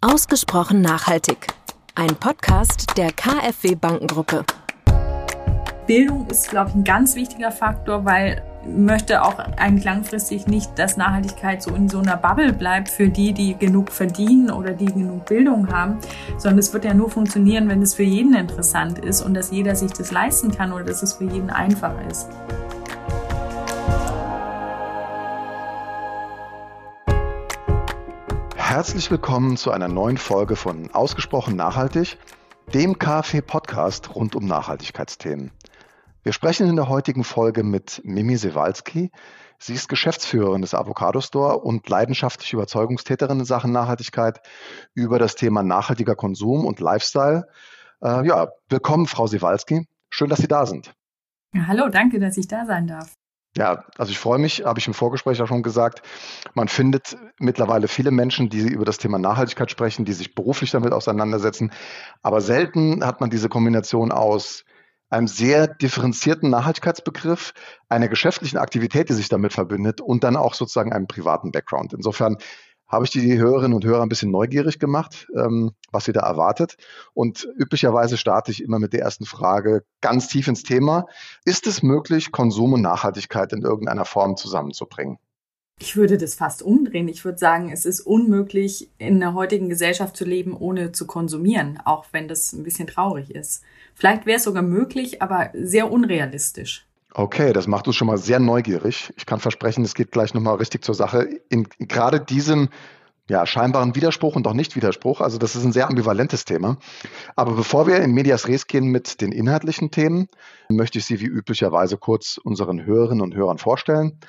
[0.00, 1.48] Ausgesprochen nachhaltig.
[1.96, 4.44] Ein Podcast der KfW Bankengruppe.
[5.88, 10.96] Bildung ist, glaube ich, ein ganz wichtiger Faktor, weil möchte auch eigentlich langfristig nicht, dass
[10.96, 15.26] Nachhaltigkeit so in so einer Bubble bleibt für die, die genug verdienen oder die genug
[15.26, 15.98] Bildung haben,
[16.36, 19.74] sondern es wird ja nur funktionieren, wenn es für jeden interessant ist und dass jeder
[19.74, 22.28] sich das leisten kann oder dass es für jeden einfach ist.
[28.78, 32.16] Herzlich willkommen zu einer neuen Folge von Ausgesprochen Nachhaltig,
[32.72, 35.50] dem KfW-Podcast rund um Nachhaltigkeitsthemen.
[36.22, 39.10] Wir sprechen in der heutigen Folge mit Mimi Sewalski.
[39.58, 44.38] Sie ist Geschäftsführerin des Avocado Store und leidenschaftliche Überzeugungstäterin in Sachen Nachhaltigkeit
[44.94, 47.48] über das Thema nachhaltiger Konsum und Lifestyle.
[48.00, 49.88] Äh, ja, willkommen, Frau Sewalski.
[50.08, 50.94] Schön, dass Sie da sind.
[51.52, 53.17] Ja, hallo, danke, dass ich da sein darf.
[53.58, 56.02] Ja, also ich freue mich, habe ich im Vorgespräch auch schon gesagt.
[56.54, 60.92] Man findet mittlerweile viele Menschen, die über das Thema Nachhaltigkeit sprechen, die sich beruflich damit
[60.92, 61.72] auseinandersetzen.
[62.22, 64.64] Aber selten hat man diese Kombination aus
[65.10, 67.52] einem sehr differenzierten Nachhaltigkeitsbegriff,
[67.88, 71.92] einer geschäftlichen Aktivität, die sich damit verbindet und dann auch sozusagen einem privaten Background.
[71.92, 72.36] Insofern
[72.88, 76.76] habe ich die Hörerinnen und Hörer ein bisschen neugierig gemacht, ähm, was sie da erwartet.
[77.12, 81.06] Und üblicherweise starte ich immer mit der ersten Frage ganz tief ins Thema.
[81.44, 85.18] Ist es möglich, Konsum und Nachhaltigkeit in irgendeiner Form zusammenzubringen?
[85.80, 87.06] Ich würde das fast umdrehen.
[87.06, 91.78] Ich würde sagen, es ist unmöglich, in der heutigen Gesellschaft zu leben, ohne zu konsumieren,
[91.84, 93.62] auch wenn das ein bisschen traurig ist.
[93.94, 96.87] Vielleicht wäre es sogar möglich, aber sehr unrealistisch.
[97.14, 99.12] Okay, das macht uns schon mal sehr neugierig.
[99.16, 101.28] Ich kann versprechen, es geht gleich nochmal richtig zur Sache.
[101.48, 102.68] In, gerade diesem
[103.28, 105.20] ja, scheinbaren Widerspruch und auch Nicht-Widerspruch.
[105.20, 106.78] Also das ist ein sehr ambivalentes Thema.
[107.36, 110.28] Aber bevor wir in Medias Res gehen mit den inhaltlichen Themen,
[110.68, 114.20] möchte ich Sie wie üblicherweise kurz unseren Hörerinnen und Hörern vorstellen.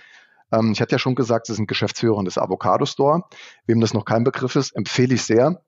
[0.51, 3.23] Ähm, ich hatte ja schon gesagt, Sie sind Geschäftsführerin des Avocado Store.
[3.65, 5.61] Wem das noch kein Begriff ist, empfehle ich sehr.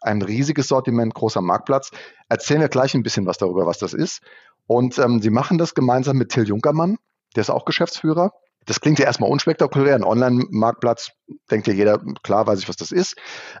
[0.00, 1.90] Ein riesiges Sortiment, großer Marktplatz.
[2.28, 4.20] Erzählen wir gleich ein bisschen was darüber, was das ist.
[4.66, 6.98] Und ähm, Sie machen das gemeinsam mit Till Junkermann,
[7.34, 8.32] der ist auch Geschäftsführer.
[8.64, 9.94] Das klingt ja erstmal unspektakulär.
[9.94, 11.12] Ein Online-Marktplatz
[11.50, 13.14] denkt ja jeder, klar weiß ich, was das ist.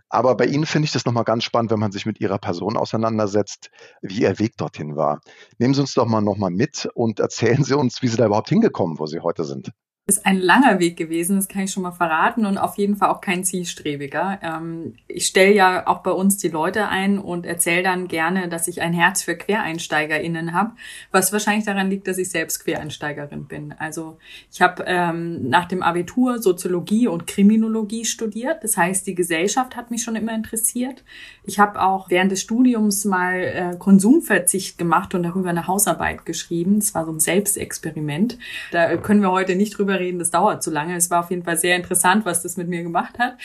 [0.08, 2.76] Aber bei Ihnen finde ich das nochmal ganz spannend, wenn man sich mit Ihrer Person
[2.76, 3.70] auseinandersetzt,
[4.02, 5.20] wie Ihr Weg dorthin war.
[5.58, 8.48] Nehmen Sie uns doch mal nochmal mit und erzählen Sie uns, wie Sie da überhaupt
[8.48, 9.70] hingekommen, wo Sie heute sind
[10.08, 13.10] ist ein langer Weg gewesen, das kann ich schon mal verraten und auf jeden Fall
[13.10, 14.38] auch kein zielstrebiger.
[14.40, 18.68] Ähm, ich stelle ja auch bei uns die Leute ein und erzähle dann gerne, dass
[18.68, 20.74] ich ein Herz für QuereinsteigerInnen habe,
[21.10, 23.74] was wahrscheinlich daran liegt, dass ich selbst Quereinsteigerin bin.
[23.80, 24.16] Also
[24.52, 28.62] ich habe ähm, nach dem Abitur Soziologie und Kriminologie studiert.
[28.62, 31.02] Das heißt, die Gesellschaft hat mich schon immer interessiert.
[31.42, 36.78] Ich habe auch während des Studiums mal äh, Konsumverzicht gemacht und darüber eine Hausarbeit geschrieben.
[36.78, 38.38] Das war so ein Selbstexperiment.
[38.70, 40.96] Da können wir heute nicht drüber reden, das dauert zu lange.
[40.96, 43.36] Es war auf jeden Fall sehr interessant, was das mit mir gemacht hat.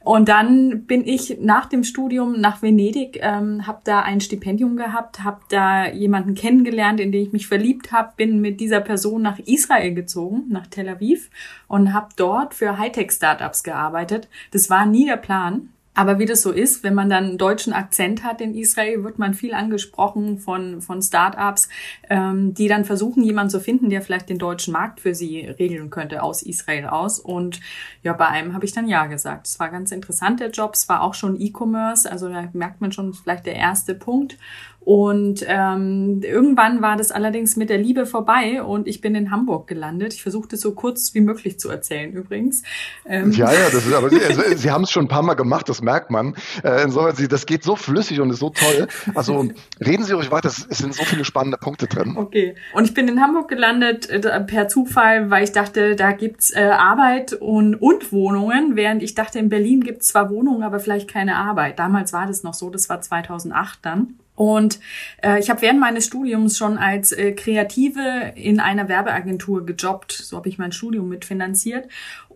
[0.00, 5.24] Und dann bin ich nach dem Studium nach Venedig, ähm, habe da ein Stipendium gehabt,
[5.24, 9.38] habe da jemanden kennengelernt, in den ich mich verliebt habe, bin mit dieser Person nach
[9.38, 11.30] Israel gezogen, nach Tel Aviv
[11.66, 14.28] und habe dort für Hightech-Startups gearbeitet.
[14.50, 15.70] Das war nie der Plan.
[15.98, 19.18] Aber wie das so ist, wenn man dann einen deutschen Akzent hat in Israel, wird
[19.18, 21.68] man viel angesprochen von, von Startups,
[22.08, 25.90] ähm, die dann versuchen, jemanden zu finden, der vielleicht den deutschen Markt für sie regeln
[25.90, 27.18] könnte aus Israel aus.
[27.18, 27.58] Und
[28.04, 29.48] ja, bei einem habe ich dann Ja gesagt.
[29.48, 30.74] Es war ganz interessant, der Job.
[30.74, 34.38] Es war auch schon E-Commerce, also da merkt man schon vielleicht der erste Punkt.
[34.88, 39.66] Und ähm, irgendwann war das allerdings mit der Liebe vorbei und ich bin in Hamburg
[39.66, 40.14] gelandet.
[40.14, 42.62] Ich versuchte es so kurz wie möglich zu erzählen übrigens.
[43.04, 43.30] Ähm.
[43.32, 45.68] Ja, ja, das ist aber Sie, also, Sie haben es schon ein paar Mal gemacht,
[45.68, 46.34] das merkt man.
[46.64, 48.88] Äh, insofern, Sie, das geht so flüssig und ist so toll.
[49.14, 52.16] Also reden Sie ruhig weiter, es sind so viele spannende Punkte drin.
[52.16, 52.54] Okay.
[52.72, 56.62] Und ich bin in Hamburg gelandet äh, per Zufall, weil ich dachte, da gibt's äh,
[56.62, 61.36] Arbeit und, und Wohnungen, während ich dachte, in Berlin gibt's zwar Wohnungen, aber vielleicht keine
[61.36, 61.78] Arbeit.
[61.78, 64.14] Damals war das noch so, das war 2008 dann.
[64.38, 64.78] Und
[65.20, 70.12] äh, ich habe während meines Studiums schon als äh, Kreative in einer Werbeagentur gejobbt.
[70.12, 71.88] So habe ich mein Studium mitfinanziert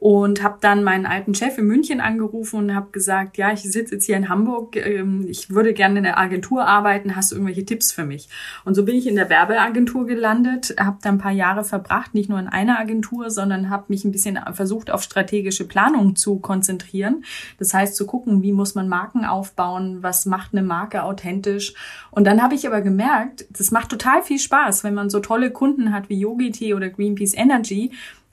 [0.02, 3.94] und habe dann meinen alten Chef in München angerufen und habe gesagt, ja, ich sitze
[3.94, 7.64] jetzt hier in Hamburg, ähm, ich würde gerne in der Agentur arbeiten, hast du irgendwelche
[7.64, 8.28] Tipps für mich?
[8.64, 12.28] Und so bin ich in der Werbeagentur gelandet, habe da ein paar Jahre verbracht, nicht
[12.28, 17.25] nur in einer Agentur, sondern habe mich ein bisschen versucht, auf strategische Planung zu konzentrieren.
[17.60, 21.75] Das heißt, zu gucken, wie muss man Marken aufbauen, was macht eine Marke authentisch.
[22.10, 25.52] Und dann habe ich aber gemerkt, das macht total viel Spaß, wenn man so tolle
[25.52, 27.93] Kunden hat wie Yogi Tea oder Greenpeace Energy,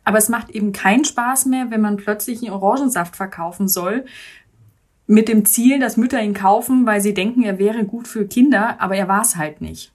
[0.10, 4.06] aber es macht eben keinen Spaß mehr, wenn man plötzlich einen Orangensaft verkaufen soll,
[5.06, 8.82] mit dem Ziel, dass Mütter ihn kaufen, weil sie denken, er wäre gut für Kinder,
[8.82, 9.92] aber er war es halt nicht.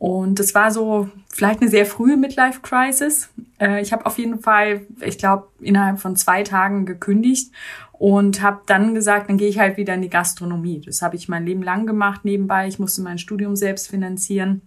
[0.00, 3.28] Und das war so vielleicht eine sehr frühe Midlife-Crisis.
[3.60, 7.52] Äh, ich habe auf jeden Fall, ich glaube, innerhalb von zwei Tagen gekündigt
[7.92, 10.80] und habe dann gesagt, dann gehe ich halt wieder in die Gastronomie.
[10.84, 12.66] Das habe ich mein Leben lang gemacht nebenbei.
[12.66, 14.62] Ich musste mein Studium selbst finanzieren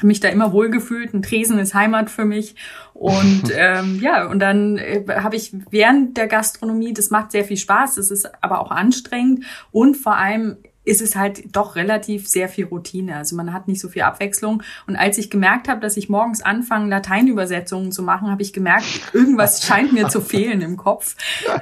[0.00, 1.12] mich da immer wohlgefühlt.
[1.12, 2.54] Ein Tresen ist Heimat für mich.
[2.94, 7.56] Und ähm, ja, und dann äh, habe ich während der Gastronomie, das macht sehr viel
[7.56, 12.48] Spaß, das ist aber auch anstrengend und vor allem ist es halt doch relativ sehr
[12.48, 13.16] viel Routine.
[13.16, 14.62] Also man hat nicht so viel Abwechslung.
[14.86, 18.84] Und als ich gemerkt habe, dass ich morgens anfange, Lateinübersetzungen zu machen, habe ich gemerkt,
[19.12, 21.14] irgendwas scheint mir zu fehlen im Kopf.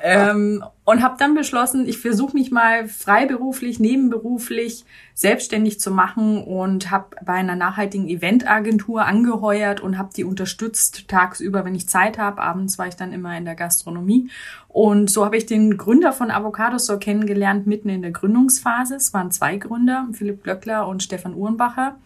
[0.03, 4.87] Ähm, und habe dann beschlossen, ich versuche mich mal freiberuflich, nebenberuflich
[5.21, 11.67] selbstständig zu machen und habe bei einer nachhaltigen Eventagentur angeheuert und habe die unterstützt tagsüber,
[11.67, 12.41] wenn ich Zeit habe.
[12.41, 14.31] Abends war ich dann immer in der Gastronomie.
[14.69, 18.95] Und so habe ich den Gründer von Avocado Store kennengelernt, mitten in der Gründungsphase.
[18.95, 21.99] Es waren zwei Gründer, Philipp Glöckler und Stefan Uhrenbacher.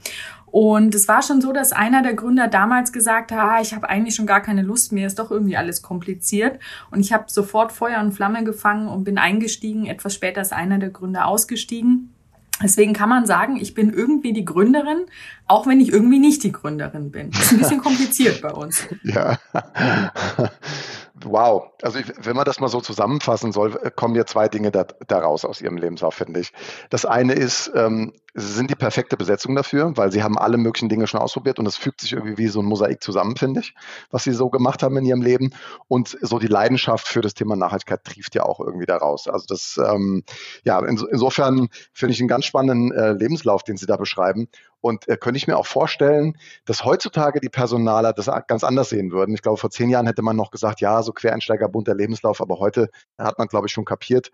[0.47, 3.89] Und es war schon so, dass einer der Gründer damals gesagt hat, ah, ich habe
[3.89, 6.59] eigentlich schon gar keine Lust mehr, ist doch irgendwie alles kompliziert.
[6.91, 9.87] Und ich habe sofort Feuer und Flamme gefangen und bin eingestiegen.
[9.87, 12.14] Etwas später ist einer der Gründer ausgestiegen.
[12.63, 15.07] Deswegen kann man sagen, ich bin irgendwie die Gründerin,
[15.47, 17.31] auch wenn ich irgendwie nicht die Gründerin bin.
[17.33, 18.87] Das ist ein bisschen kompliziert bei uns.
[19.03, 19.39] Ja.
[21.23, 21.71] Wow.
[21.81, 24.85] Also ich, wenn man das mal so zusammenfassen soll, äh, kommen ja zwei Dinge da,
[25.07, 26.53] daraus aus Ihrem Lebenslauf, finde ich.
[26.91, 30.89] Das eine ist, ähm, Sie sind die perfekte Besetzung dafür, weil Sie haben alle möglichen
[30.89, 33.75] Dinge schon ausprobiert und es fügt sich irgendwie wie so ein Mosaik zusammen, finde ich,
[34.11, 35.55] was Sie so gemacht haben in Ihrem Leben.
[35.87, 39.29] Und so die Leidenschaft für das Thema Nachhaltigkeit trieft ja auch irgendwie daraus.
[39.29, 40.25] Also das, ähm,
[40.65, 44.49] ja, in, insofern finde ich einen ganz spannenden äh, Lebenslauf, den Sie da beschreiben.
[44.85, 46.37] Und äh, könnte ich mir auch vorstellen,
[46.67, 49.35] dass heutzutage die Personaler das ganz anders sehen würden.
[49.35, 52.59] Ich glaube, vor zehn Jahren hätte man noch gesagt, ja, so Quereinsteiger, bunter Lebenslauf, aber
[52.59, 54.31] heute hat man, glaube ich, schon kapiert,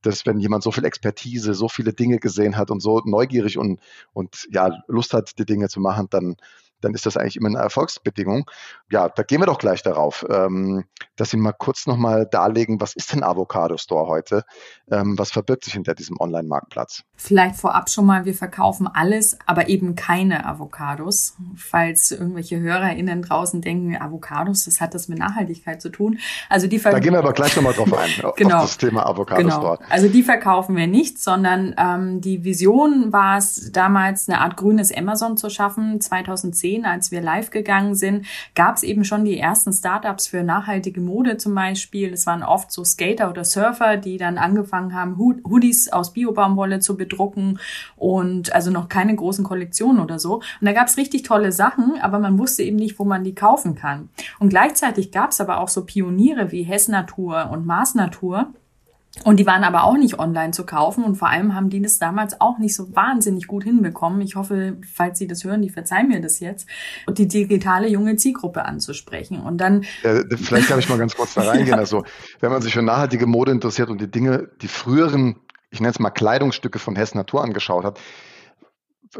[0.00, 3.78] dass wenn jemand so viel Expertise, so viele Dinge gesehen hat und so neugierig und,
[4.12, 6.34] und ja, Lust hat, die Dinge zu machen, dann
[6.82, 8.50] dann ist das eigentlich immer eine Erfolgsbedingung.
[8.90, 10.84] Ja, da gehen wir doch gleich darauf, ähm,
[11.16, 14.44] dass Sie mal kurz nochmal darlegen, was ist denn Avocado Store heute?
[14.90, 17.02] Ähm, was verbirgt sich hinter diesem Online-Marktplatz?
[17.16, 21.36] Vielleicht vorab schon mal, wir verkaufen alles, aber eben keine Avocados.
[21.56, 26.18] Falls irgendwelche HörerInnen draußen denken, Avocados, das hat das mit Nachhaltigkeit zu tun.
[26.48, 28.56] Also die da gehen wir aber gleich nochmal drauf ein, genau.
[28.56, 29.56] auf das Thema Avocado genau.
[29.56, 29.78] Store.
[29.88, 34.94] Also die verkaufen wir nicht, sondern ähm, die Vision war es damals, eine Art grünes
[34.94, 36.00] Amazon zu schaffen.
[36.00, 40.42] 2010 2010, als wir live gegangen sind, gab es eben schon die ersten Startups für
[40.42, 42.12] nachhaltige Mode zum Beispiel.
[42.12, 46.96] Es waren oft so Skater oder Surfer, die dann angefangen haben, Hoodies aus Biobaumwolle zu
[46.96, 47.58] bedrucken
[47.96, 50.36] und also noch keine großen Kollektionen oder so.
[50.36, 53.34] Und da gab es richtig tolle Sachen, aber man wusste eben nicht, wo man die
[53.34, 54.08] kaufen kann.
[54.38, 58.52] Und gleichzeitig gab es aber auch so Pioniere wie Hess Natur und Mars Natur,
[59.24, 61.98] und die waren aber auch nicht online zu kaufen und vor allem haben die das
[61.98, 64.22] damals auch nicht so wahnsinnig gut hinbekommen.
[64.22, 66.66] Ich hoffe, falls Sie das hören, die verzeihen mir das jetzt,
[67.06, 69.40] und die digitale junge Zielgruppe anzusprechen.
[69.40, 69.84] Und dann.
[70.02, 71.68] Ja, vielleicht kann ich mal ganz kurz da reingehen.
[71.68, 71.76] ja.
[71.76, 72.04] Also,
[72.40, 75.36] wenn man sich für nachhaltige Mode interessiert und die Dinge, die früheren,
[75.70, 78.00] ich nenne es mal Kleidungsstücke von Hess Natur angeschaut hat,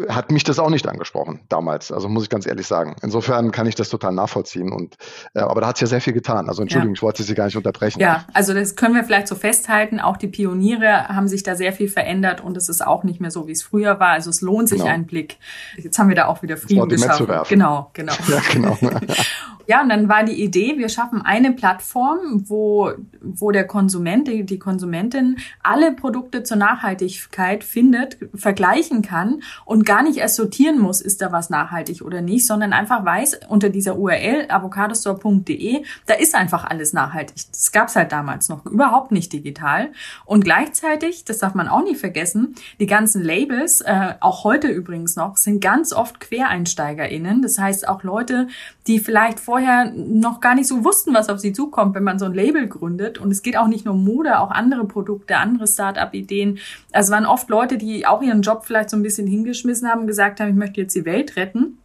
[0.08, 1.92] hat mich das auch nicht angesprochen damals.
[1.92, 2.96] Also muss ich ganz ehrlich sagen.
[3.02, 4.72] Insofern kann ich das total nachvollziehen.
[4.72, 4.96] Und
[5.34, 6.48] äh, aber da hat es ja sehr viel getan.
[6.48, 6.98] Also Entschuldigung, ja.
[6.98, 8.00] ich wollte Sie gar nicht unterbrechen.
[8.00, 10.00] Ja, also das können wir vielleicht so festhalten.
[10.00, 13.30] Auch die Pioniere haben sich da sehr viel verändert und es ist auch nicht mehr
[13.30, 14.10] so, wie es früher war.
[14.10, 14.92] Also es lohnt sich genau.
[14.92, 15.36] ein Blick.
[15.76, 17.26] Jetzt haben wir da auch wieder Frieden geschaffen.
[17.48, 18.12] Genau, genau.
[18.28, 18.78] Ja, genau.
[19.72, 22.92] Ja, und dann war die Idee, wir schaffen eine Plattform, wo,
[23.22, 30.02] wo der Konsument, die, die Konsumentin alle Produkte zur Nachhaltigkeit findet, vergleichen kann und gar
[30.02, 33.96] nicht erst sortieren muss, ist da was nachhaltig oder nicht, sondern einfach weiß, unter dieser
[33.96, 37.36] URL avocadostore.de, da ist einfach alles nachhaltig.
[37.50, 39.92] Das gab's halt damals noch überhaupt nicht digital.
[40.26, 45.16] Und gleichzeitig, das darf man auch nicht vergessen, die ganzen Labels, äh, auch heute übrigens
[45.16, 47.40] noch, sind ganz oft QuereinsteigerInnen.
[47.40, 48.48] Das heißt auch Leute,
[48.86, 49.61] die vielleicht vorher
[49.94, 53.18] noch gar nicht so wussten, was auf sie zukommt, wenn man so ein Label gründet.
[53.18, 56.58] Und es geht auch nicht nur um Mode, auch andere Produkte, andere Start-up-Ideen.
[56.92, 60.06] Also waren oft Leute, die auch ihren Job vielleicht so ein bisschen hingeschmissen geschmissen haben,
[60.06, 61.78] gesagt haben, ich möchte jetzt die Welt retten.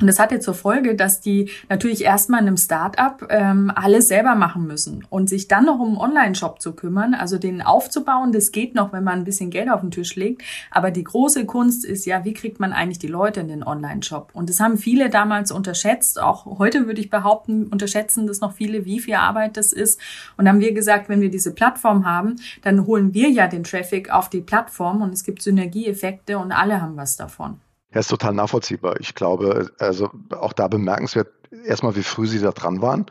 [0.00, 4.08] Und das hat jetzt zur Folge, dass die natürlich erstmal in einem Startup ähm, alles
[4.08, 8.32] selber machen müssen und sich dann noch um einen Online-Shop zu kümmern, also den aufzubauen,
[8.32, 10.42] das geht noch, wenn man ein bisschen Geld auf den Tisch legt.
[10.70, 14.30] Aber die große Kunst ist ja, wie kriegt man eigentlich die Leute in den Online-Shop?
[14.32, 16.20] Und das haben viele damals unterschätzt.
[16.20, 20.00] Auch heute würde ich behaupten, unterschätzen das noch viele, wie viel Arbeit das ist.
[20.36, 24.10] Und haben wir gesagt, wenn wir diese Plattform haben, dann holen wir ja den Traffic
[24.10, 27.60] auf die Plattform und es gibt Synergieeffekte und alle haben was davon.
[27.92, 29.00] Ja, ist total nachvollziehbar.
[29.00, 31.28] Ich glaube, also auch da bemerkenswert,
[31.64, 33.06] erstmal, wie früh Sie da dran waren.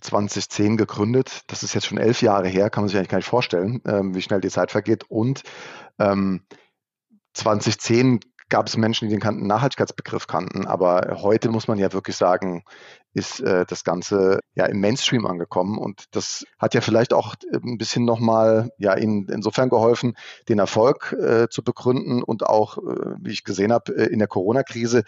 [0.00, 1.42] 2010 gegründet.
[1.48, 4.14] Das ist jetzt schon elf Jahre her, kann man sich eigentlich gar nicht vorstellen, ähm,
[4.14, 5.04] wie schnell die Zeit vergeht.
[5.08, 5.42] Und
[5.98, 6.42] ähm,
[7.34, 10.66] 2010 gab es Menschen, die den Nachhaltigkeitsbegriff kannten.
[10.66, 12.64] Aber heute muss man ja wirklich sagen,
[13.18, 15.76] ist äh, das Ganze ja im Mainstream angekommen.
[15.76, 20.14] Und das hat ja vielleicht auch ein bisschen nochmal ja in, insofern geholfen,
[20.48, 24.28] den Erfolg äh, zu begründen und auch, äh, wie ich gesehen habe, äh, in der
[24.28, 25.02] Corona-Krise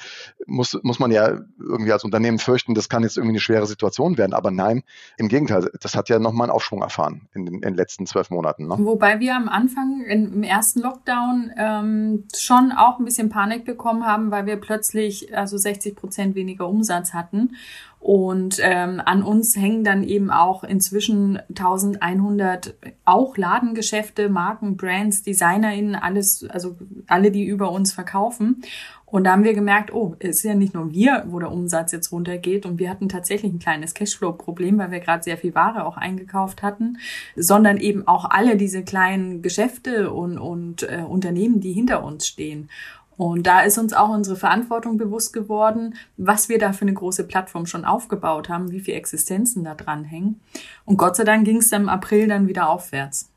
[0.46, 4.18] muss, muss man ja irgendwie als Unternehmen fürchten, das kann jetzt irgendwie eine schwere Situation
[4.18, 4.34] werden.
[4.34, 4.82] Aber nein,
[5.16, 8.30] im Gegenteil, das hat ja nochmal einen Aufschwung erfahren in den, in den letzten zwölf
[8.30, 8.66] Monaten.
[8.66, 8.74] Ne?
[8.78, 14.04] Wobei wir am Anfang in, im ersten Lockdown ähm, schon auch ein bisschen Panik bekommen
[14.04, 17.52] haben, weil wir plötzlich also 60 Prozent weniger Umsatz hatten.
[18.00, 25.94] Und ähm, an uns hängen dann eben auch inzwischen 1100 auch Ladengeschäfte, Marken, Brands, DesignerInnen,
[25.94, 26.76] alles, also
[27.06, 28.62] alle, die über uns verkaufen.
[29.04, 31.92] Und da haben wir gemerkt, oh, es ist ja nicht nur wir, wo der Umsatz
[31.92, 32.64] jetzt runtergeht.
[32.64, 36.62] Und wir hatten tatsächlich ein kleines Cashflow-Problem, weil wir gerade sehr viel Ware auch eingekauft
[36.62, 36.98] hatten,
[37.36, 42.70] sondern eben auch alle diese kleinen Geschäfte und, und äh, Unternehmen, die hinter uns stehen.
[43.20, 47.24] Und da ist uns auch unsere Verantwortung bewusst geworden, was wir da für eine große
[47.24, 50.40] Plattform schon aufgebaut haben, wie viele Existenzen da dran hängen.
[50.86, 53.29] Und Gott sei Dank ging es im April dann wieder aufwärts.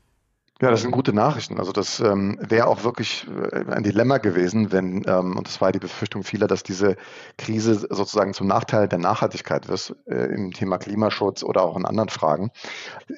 [0.62, 1.58] Ja, das sind gute Nachrichten.
[1.58, 5.72] Also das ähm, wäre auch wirklich äh, ein Dilemma gewesen, wenn, ähm, und das war
[5.72, 6.94] die Befürchtung vieler, dass diese
[7.36, 12.08] Krise sozusagen zum Nachteil der Nachhaltigkeit wird äh, im Thema Klimaschutz oder auch in anderen
[12.08, 12.52] Fragen.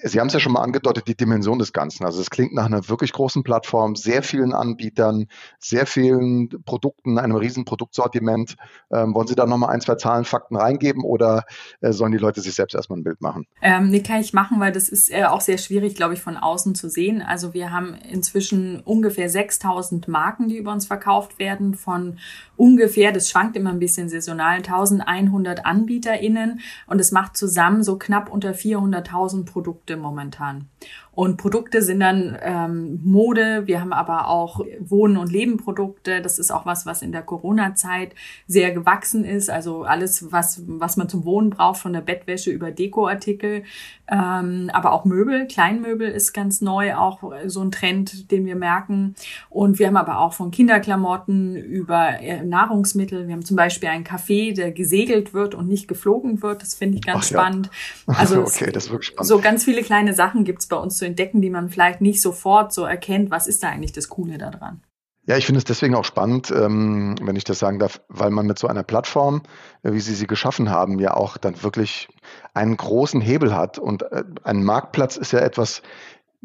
[0.03, 2.07] Sie haben es ja schon mal angedeutet, die Dimension des Ganzen.
[2.07, 5.27] Also es klingt nach einer wirklich großen Plattform, sehr vielen Anbietern,
[5.59, 8.57] sehr vielen Produkten, einem riesen Produktsortiment.
[8.91, 11.45] Ähm, wollen Sie da nochmal ein, zwei Zahlen, Fakten reingeben oder
[11.83, 13.47] äh, sollen die Leute sich selbst erstmal ein Bild machen?
[13.61, 16.39] Ähm, nee, kann ich machen, weil das ist äh, auch sehr schwierig, glaube ich, von
[16.39, 17.25] außen zu sehen.
[17.27, 22.19] Also wir haben inzwischen ungefähr 6000 Marken, die über uns verkauft werden, von
[22.57, 28.31] ungefähr, das schwankt immer ein bisschen saisonal, 1100 AnbieterInnen und es macht zusammen so knapp
[28.31, 30.69] unter 400.000 Produkte momentan.
[31.17, 36.21] Und Produkte sind dann ähm, Mode, wir haben aber auch Wohnen- und Lebenprodukte.
[36.21, 38.15] Das ist auch was, was in der Corona-Zeit
[38.47, 39.49] sehr gewachsen ist.
[39.49, 43.63] Also alles, was, was man zum Wohnen braucht, von der Bettwäsche über Dekoartikel.
[44.09, 49.15] Ähm, aber auch Möbel, Kleinmöbel ist ganz neu, auch so ein Trend, den wir merken.
[49.49, 53.27] Und wir haben aber auch von Kinderklamotten über äh, Nahrungsmittel.
[53.27, 56.61] Wir haben zum Beispiel einen Kaffee, der gesegelt wird und nicht geflogen wird.
[56.61, 57.71] Das finde ich ganz Ach, spannend.
[58.07, 58.15] Ja.
[58.19, 59.29] Also okay, das ist wirklich spannend.
[59.29, 62.73] So ganz viele kleine Sachen gibt's bei uns zu entdecken, die man vielleicht nicht sofort
[62.73, 63.31] so erkennt.
[63.31, 64.83] Was ist da eigentlich das Coole daran?
[65.29, 68.47] Ja, ich finde es deswegen auch spannend, ähm, wenn ich das sagen darf, weil man
[68.47, 69.43] mit so einer Plattform,
[69.83, 72.09] äh, wie Sie sie geschaffen haben, ja auch dann wirklich
[72.55, 73.79] einen großen Hebel hat.
[73.79, 75.81] Und äh, ein Marktplatz ist ja etwas,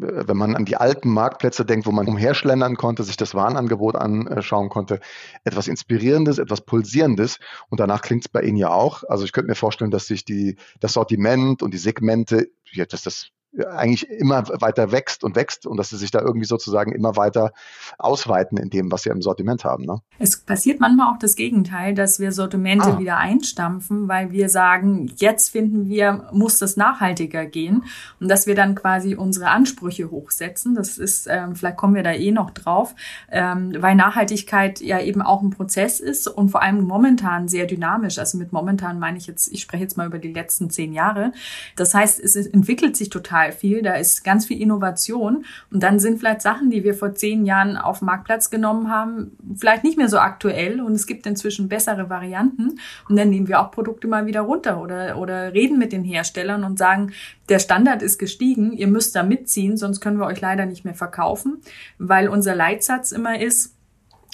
[0.02, 3.96] äh, wenn man an die alten Marktplätze denkt, wo man umherschlendern konnte, sich das Warenangebot
[3.96, 5.00] anschauen konnte,
[5.44, 7.38] etwas Inspirierendes, etwas Pulsierendes.
[7.70, 9.04] Und danach klingt es bei Ihnen ja auch.
[9.08, 13.04] Also ich könnte mir vorstellen, dass sich die, das Sortiment und die Segmente, ja, dass
[13.04, 17.18] das eigentlich immer weiter wächst und wächst und dass sie sich da irgendwie sozusagen immer
[17.18, 17.52] weiter
[17.98, 19.86] ausweiten in dem, was sie im Sortiment haben.
[19.86, 20.02] Ne?
[20.20, 23.00] Es passiert manchmal auch das Gegenteil, dass wir Sortimente ah.
[23.00, 27.84] wieder einstampfen, weil wir sagen, jetzt finden wir, muss das nachhaltiger gehen
[28.22, 30.74] und dass wir dann quasi unsere Ansprüche hochsetzen.
[30.74, 32.96] Das ist, ähm, vielleicht kommen wir da eh noch drauf,
[33.30, 38.18] ähm, weil Nachhaltigkeit ja eben auch ein Prozess ist und vor allem momentan sehr dynamisch.
[38.18, 41.34] Also mit momentan meine ich jetzt, ich spreche jetzt mal über die letzten zehn Jahre.
[41.76, 43.82] Das heißt, es entwickelt sich total total viel.
[43.82, 45.46] Da ist ganz viel Innovation.
[45.72, 49.84] Und dann sind vielleicht Sachen, die wir vor zehn Jahren auf Marktplatz genommen haben, vielleicht
[49.84, 50.82] nicht mehr so aktuell.
[50.82, 52.80] Und es gibt inzwischen bessere Varianten.
[53.10, 56.64] Und dann nehmen wir auch Produkte mal wieder runter oder, oder reden mit den Herstellern
[56.64, 57.12] und sagen,
[57.50, 60.94] der Standard ist gestiegen, ihr müsst da mitziehen, sonst können wir euch leider nicht mehr
[60.94, 61.58] verkaufen,
[61.98, 63.76] weil unser Leitsatz immer ist,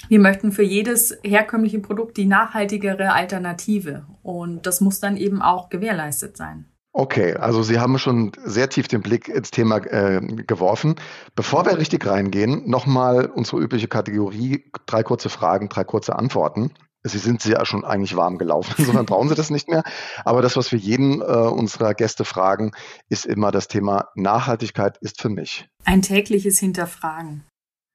[0.08, 4.06] wir möchten für jedes herkömmliche Produkt die nachhaltigere Alternative.
[4.22, 6.66] Und das muss dann eben auch gewährleistet sein.
[6.92, 10.96] Okay, also Sie haben schon sehr tief den Blick ins Thema äh, geworfen.
[11.36, 16.72] Bevor wir richtig reingehen, nochmal unsere übliche Kategorie, drei kurze Fragen, drei kurze Antworten.
[17.04, 19.84] Sie sind ja schon eigentlich warm gelaufen, sondern brauchen Sie das nicht mehr.
[20.24, 22.72] Aber das, was wir jeden äh, unserer Gäste fragen,
[23.08, 25.68] ist immer das Thema Nachhaltigkeit ist für mich.
[25.84, 27.44] Ein tägliches Hinterfragen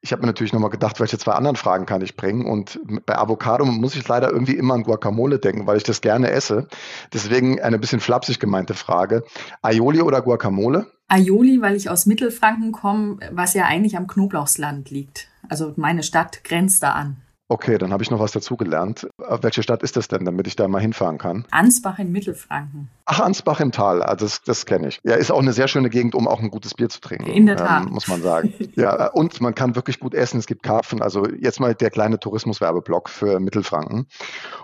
[0.03, 2.45] ich habe mir natürlich nochmal gedacht, welche zwei anderen Fragen kann ich bringen.
[2.45, 6.29] Und bei Avocado muss ich leider irgendwie immer an Guacamole denken, weil ich das gerne
[6.29, 6.67] esse.
[7.13, 9.24] Deswegen eine bisschen flapsig gemeinte Frage.
[9.62, 10.88] Aioli oder Guacamole?
[11.07, 15.29] Aioli, weil ich aus Mittelfranken komme, was ja eigentlich am Knoblauchsland liegt.
[15.48, 17.23] Also meine Stadt grenzt da an.
[17.53, 19.07] Okay, dann habe ich noch was dazugelernt.
[19.19, 21.45] Welche Stadt ist das denn, damit ich da mal hinfahren kann?
[21.51, 22.89] Ansbach in Mittelfranken.
[23.05, 25.00] Ach, Ansbach im Tal, also das, das kenne ich.
[25.03, 27.27] Ja, ist auch eine sehr schöne Gegend, um auch ein gutes Bier zu trinken.
[27.27, 27.83] In der Tat.
[27.86, 28.55] Ähm, muss man sagen.
[28.75, 30.39] ja, und man kann wirklich gut essen.
[30.39, 31.03] Es gibt Karpfen.
[31.03, 34.07] Also jetzt mal der kleine Tourismuswerbeblock für Mittelfranken.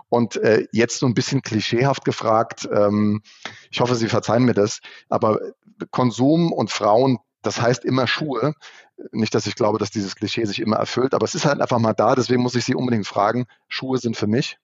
[0.10, 3.22] Und äh, jetzt so ein bisschen klischeehaft gefragt, ähm,
[3.70, 4.80] ich hoffe, Sie verzeihen mir das,
[5.10, 5.38] aber
[5.92, 8.54] Konsum und Frauen das heißt immer Schuhe.
[9.12, 11.80] Nicht, dass ich glaube, dass dieses Klischee sich immer erfüllt, aber es ist halt einfach
[11.80, 12.16] mal da.
[12.16, 14.58] Deswegen muss ich Sie unbedingt fragen, Schuhe sind für mich?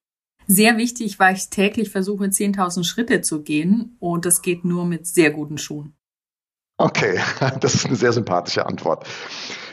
[0.48, 5.08] Sehr wichtig, weil ich täglich versuche, 10.000 Schritte zu gehen und das geht nur mit
[5.08, 5.96] sehr guten Schuhen.
[6.78, 7.20] Okay,
[7.62, 9.08] das ist eine sehr sympathische Antwort.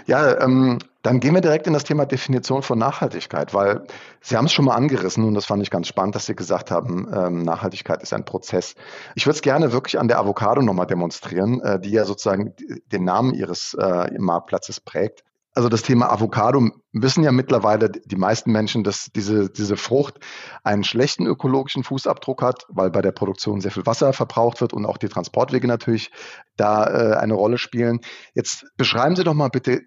[0.07, 3.87] Ja, ähm, dann gehen wir direkt in das Thema Definition von Nachhaltigkeit, weil
[4.21, 6.71] Sie haben es schon mal angerissen und das fand ich ganz spannend, dass Sie gesagt
[6.71, 8.75] haben, ähm, Nachhaltigkeit ist ein Prozess.
[9.15, 12.55] Ich würde es gerne wirklich an der Avocado nochmal demonstrieren, äh, die ja sozusagen
[12.87, 15.25] den Namen Ihres äh, Marktplatzes prägt.
[15.55, 20.19] Also das Thema Avocado wissen ja mittlerweile die meisten Menschen, dass diese, diese Frucht
[20.65, 24.87] einen schlechten ökologischen Fußabdruck hat, weil bei der Produktion sehr viel Wasser verbraucht wird und
[24.87, 26.11] auch die Transportwege natürlich
[26.57, 28.01] da äh, eine Rolle spielen.
[28.35, 29.83] Jetzt beschreiben Sie doch mal bitte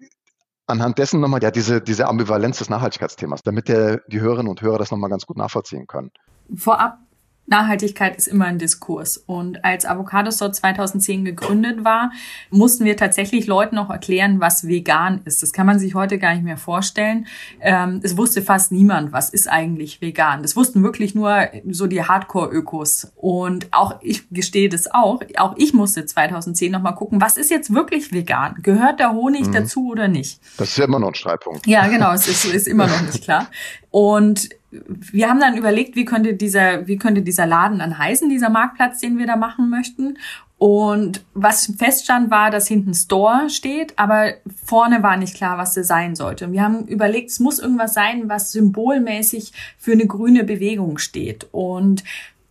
[0.66, 4.78] anhand dessen nochmal ja diese, diese Ambivalenz des Nachhaltigkeitsthemas, damit der, die Hörerinnen und Hörer
[4.78, 6.10] das nochmal ganz gut nachvollziehen können.
[6.54, 6.98] Vorab
[7.46, 9.16] Nachhaltigkeit ist immer ein Diskurs.
[9.16, 12.10] Und als Avocadostore 2010 gegründet war,
[12.50, 15.42] mussten wir tatsächlich Leuten auch erklären, was vegan ist.
[15.42, 17.26] Das kann man sich heute gar nicht mehr vorstellen.
[17.60, 20.42] Ähm, es wusste fast niemand, was ist eigentlich vegan.
[20.42, 23.12] Das wussten wirklich nur so die Hardcore-Ökos.
[23.16, 25.20] Und auch ich gestehe das auch.
[25.36, 28.56] Auch ich musste 2010 nochmal gucken, was ist jetzt wirklich vegan?
[28.62, 29.52] Gehört der Honig mhm.
[29.52, 30.40] dazu oder nicht?
[30.58, 31.66] Das ist ja immer noch ein Streitpunkt.
[31.66, 32.12] Ja, genau.
[32.12, 33.48] Es ist, ist immer noch nicht klar.
[33.90, 38.50] Und wir haben dann überlegt, wie könnte dieser, wie könnte dieser Laden dann heißen, dieser
[38.50, 40.18] Marktplatz, den wir da machen möchten.
[40.58, 45.86] Und was feststand, war, dass hinten Store steht, aber vorne war nicht klar, was das
[45.86, 46.46] sein sollte.
[46.46, 51.46] Und wir haben überlegt, es muss irgendwas sein, was symbolmäßig für eine grüne Bewegung steht.
[51.52, 52.04] Und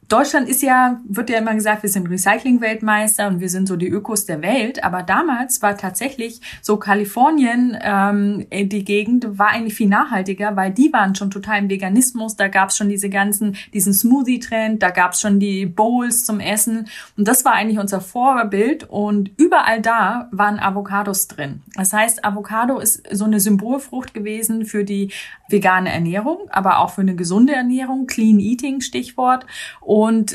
[0.07, 3.88] Deutschland ist ja, wird ja immer gesagt, wir sind Recycling-Weltmeister und wir sind so die
[3.88, 4.83] Ökos der Welt.
[4.83, 10.93] Aber damals war tatsächlich so Kalifornien, ähm, die Gegend war eigentlich viel nachhaltiger, weil die
[10.93, 12.35] waren schon total im Veganismus.
[12.35, 16.88] Da gab's schon diese ganzen, diesen Smoothie-Trend, da gab's schon die Bowls zum Essen.
[17.17, 18.83] Und das war eigentlich unser Vorbild.
[18.83, 21.63] Und überall da waren Avocados drin.
[21.75, 25.12] Das heißt, Avocado ist so eine Symbolfrucht gewesen für die
[25.50, 29.45] vegane Ernährung, aber auch für eine gesunde Ernährung, Clean Eating Stichwort.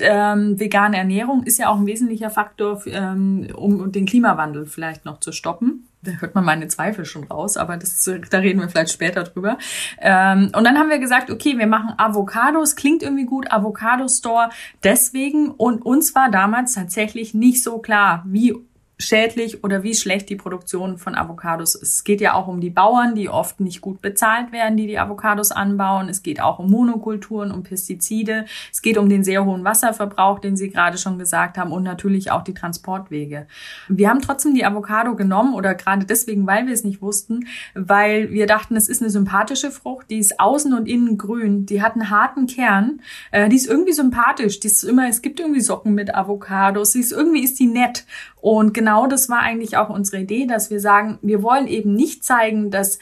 [0.01, 5.21] Ähm, vegane Ernährung ist ja auch ein wesentlicher Faktor, ähm, um den Klimawandel vielleicht noch
[5.21, 5.87] zu stoppen.
[6.01, 9.59] Da hört man meine Zweifel schon raus, aber das, da reden wir vielleicht später drüber.
[9.99, 14.49] Ähm, und dann haben wir gesagt, okay, wir machen Avocados, klingt irgendwie gut, Avocado Store
[14.83, 15.51] deswegen.
[15.51, 18.55] Und uns war damals tatsächlich nicht so klar, wie
[19.01, 21.83] schädlich oder wie schlecht die Produktion von Avocados ist.
[21.83, 24.99] Es geht ja auch um die Bauern, die oft nicht gut bezahlt werden, die die
[24.99, 26.09] Avocados anbauen.
[26.09, 28.45] Es geht auch um Monokulturen, um Pestizide.
[28.71, 32.31] Es geht um den sehr hohen Wasserverbrauch, den Sie gerade schon gesagt haben und natürlich
[32.31, 33.47] auch die Transportwege.
[33.89, 38.31] Wir haben trotzdem die Avocado genommen oder gerade deswegen, weil wir es nicht wussten, weil
[38.31, 41.95] wir dachten, es ist eine sympathische Frucht, die ist außen und innen grün, die hat
[41.95, 45.95] einen harten Kern, äh, die ist irgendwie sympathisch, die ist immer, es gibt irgendwie Socken
[45.95, 48.05] mit Avocados, sie ist irgendwie ist die nett
[48.41, 52.25] und genau das war eigentlich auch unsere Idee, dass wir sagen, wir wollen eben nicht
[52.25, 52.99] zeigen, dass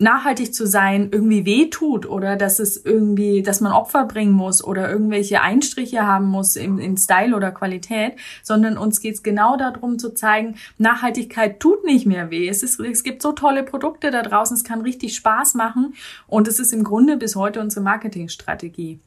[0.00, 4.64] nachhaltig zu sein irgendwie weh tut oder dass es irgendwie, dass man Opfer bringen muss
[4.64, 9.98] oder irgendwelche Einstriche haben muss in, in Style oder Qualität, sondern uns geht's genau darum
[9.98, 12.48] zu zeigen, Nachhaltigkeit tut nicht mehr weh.
[12.48, 15.94] Es, ist, es gibt so tolle Produkte da draußen, es kann richtig Spaß machen
[16.26, 19.00] und es ist im Grunde bis heute unsere Marketingstrategie.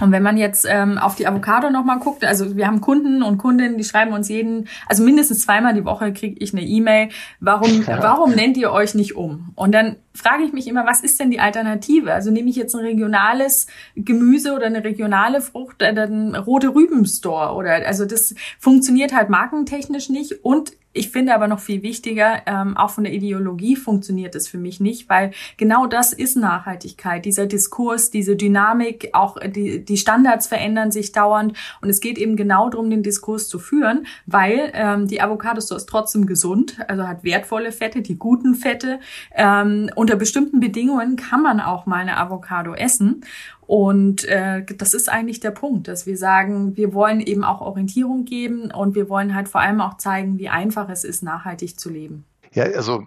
[0.00, 3.38] Und wenn man jetzt ähm, auf die Avocado nochmal guckt, also wir haben Kunden und
[3.38, 7.86] Kundinnen, die schreiben uns jeden, also mindestens zweimal die Woche kriege ich eine E-Mail, warum,
[7.86, 9.52] warum nennt ihr euch nicht um?
[9.54, 12.12] Und dann frage ich mich immer, was ist denn die Alternative?
[12.12, 17.54] Also nehme ich jetzt ein regionales Gemüse oder eine regionale Frucht, äh, dann rote Rübenstore
[17.54, 22.76] oder also das funktioniert halt markentechnisch nicht und ich finde aber noch viel wichtiger, ähm,
[22.76, 27.46] auch von der Ideologie funktioniert es für mich nicht, weil genau das ist Nachhaltigkeit, dieser
[27.46, 32.70] Diskurs, diese Dynamik, auch die, die Standards verändern sich dauernd und es geht eben genau
[32.70, 37.72] darum, den Diskurs zu führen, weil ähm, die Avocados ist trotzdem gesund, also hat wertvolle
[37.72, 39.00] Fette, die guten Fette.
[39.34, 43.24] Ähm, unter bestimmten Bedingungen kann man auch mal eine Avocado essen.
[43.66, 48.24] Und äh, das ist eigentlich der Punkt, dass wir sagen, wir wollen eben auch Orientierung
[48.24, 51.90] geben und wir wollen halt vor allem auch zeigen, wie einfach es ist, nachhaltig zu
[51.90, 52.24] leben.
[52.54, 53.04] Ja, also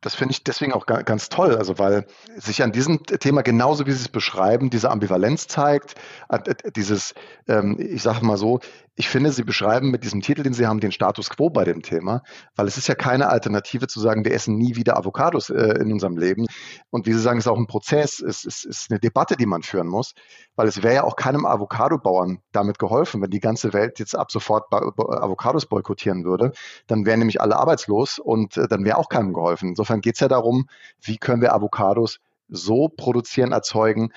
[0.00, 3.92] das finde ich deswegen auch ganz toll, also weil sich an diesem Thema genauso wie
[3.92, 5.96] Sie es beschreiben, diese Ambivalenz zeigt,
[6.30, 7.14] äh, dieses,
[7.46, 8.60] ähm, ich sage mal so,
[8.98, 11.82] ich finde, Sie beschreiben mit diesem Titel, den Sie haben, den Status quo bei dem
[11.82, 12.22] Thema,
[12.56, 15.92] weil es ist ja keine Alternative zu sagen, wir essen nie wieder Avocados äh, in
[15.92, 16.46] unserem Leben.
[16.88, 19.44] Und wie Sie sagen, es ist auch ein Prozess, es ist, ist eine Debatte, die
[19.44, 20.14] man führen muss,
[20.54, 24.32] weil es wäre ja auch keinem Avocado-Bauern damit geholfen, wenn die ganze Welt jetzt ab
[24.32, 26.52] sofort Avocados boykottieren würde.
[26.86, 29.68] Dann wären nämlich alle arbeitslos und äh, dann wäre auch keinem geholfen.
[29.68, 30.68] Insofern geht es ja darum,
[31.02, 34.10] wie können wir Avocados so produzieren, erzeugen,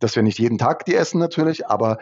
[0.00, 1.98] dass wir nicht jeden Tag die essen natürlich, aber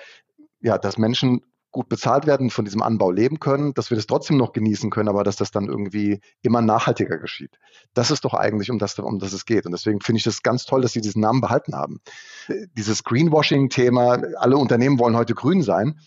[0.60, 4.36] ja, dass Menschen gut bezahlt werden, von diesem Anbau leben können, dass wir das trotzdem
[4.36, 7.58] noch genießen können, aber dass das dann irgendwie immer nachhaltiger geschieht.
[7.94, 9.66] Das ist doch eigentlich, um das, um das es geht.
[9.66, 12.00] Und deswegen finde ich das ganz toll, dass Sie diesen Namen behalten haben.
[12.72, 15.98] Dieses Greenwashing-Thema, alle Unternehmen wollen heute grün sein,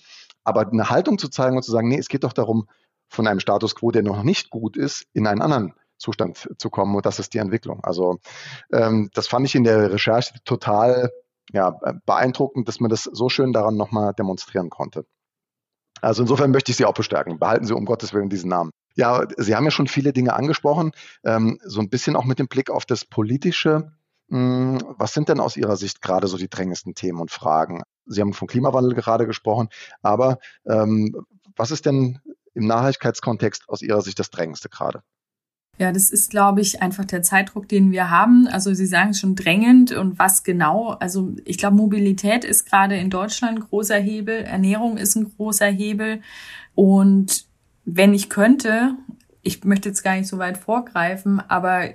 [0.44, 2.68] aber eine Haltung zu zeigen und zu sagen, nee, es geht doch darum,
[3.08, 6.96] von einem Status quo, der noch nicht gut ist, in einen anderen Zustand zu kommen.
[6.96, 7.84] Und das ist die Entwicklung.
[7.84, 8.20] Also
[8.74, 11.12] ähm, das fand ich in der Recherche total
[11.52, 15.06] ja, beeindruckend, dass man das so schön daran nochmal demonstrieren konnte.
[16.02, 17.40] Also insofern möchte ich Sie auch bestärken.
[17.40, 18.72] Behalten Sie um Gottes Willen diesen Namen.
[18.96, 20.92] Ja, Sie haben ja schon viele Dinge angesprochen,
[21.24, 23.94] ähm, so ein bisschen auch mit dem Blick auf das Politische.
[24.30, 27.84] Hm, was sind denn aus Ihrer Sicht gerade so die drängendsten Themen und Fragen?
[28.06, 29.70] Sie haben vom Klimawandel gerade gesprochen,
[30.02, 31.16] aber ähm,
[31.56, 32.20] was ist denn
[32.54, 35.04] im Nachhaltigkeitskontext aus Ihrer Sicht das drängendste gerade?
[35.82, 38.48] Ja, das ist, glaube ich, einfach der Zeitdruck, den wir haben.
[38.48, 40.90] Also Sie sagen schon drängend und was genau.
[41.00, 45.66] Also ich glaube, Mobilität ist gerade in Deutschland ein großer Hebel, Ernährung ist ein großer
[45.66, 46.22] Hebel.
[46.76, 47.48] Und
[47.84, 48.94] wenn ich könnte,
[49.44, 51.90] ich möchte jetzt gar nicht so weit vorgreifen, aber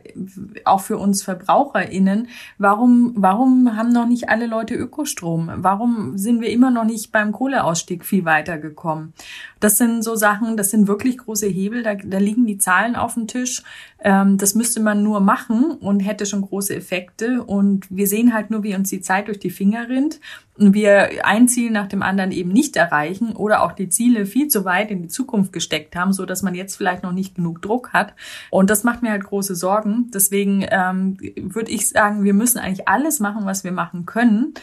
[0.64, 2.28] auch für uns VerbraucherInnen,
[2.58, 5.50] warum, warum haben noch nicht alle Leute Ökostrom?
[5.56, 9.12] Warum sind wir immer noch nicht beim Kohleausstieg viel weiter gekommen?
[9.60, 13.14] Das sind so Sachen, das sind wirklich große Hebel, da, da liegen die Zahlen auf
[13.14, 13.62] dem Tisch.
[14.00, 17.42] Ähm, das müsste man nur machen und hätte schon große Effekte.
[17.44, 20.20] Und wir sehen halt nur, wie uns die Zeit durch die Finger rinnt
[20.58, 24.64] wir ein Ziel nach dem anderen eben nicht erreichen oder auch die Ziele viel zu
[24.64, 27.92] weit in die Zukunft gesteckt haben, so dass man jetzt vielleicht noch nicht genug Druck
[27.92, 28.14] hat.
[28.50, 30.10] Und das macht mir halt große Sorgen.
[30.12, 34.54] Deswegen ähm, würde ich sagen, wir müssen eigentlich alles machen, was wir machen können,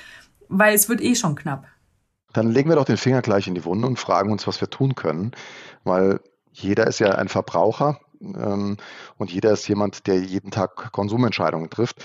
[0.49, 1.65] weil es wird eh schon knapp.
[2.33, 4.69] Dann legen wir doch den Finger gleich in die Wunde und fragen uns, was wir
[4.69, 5.31] tun können,
[5.83, 6.19] weil
[6.51, 8.77] jeder ist ja ein Verbraucher ähm,
[9.17, 12.03] und jeder ist jemand, der jeden Tag Konsumentscheidungen trifft.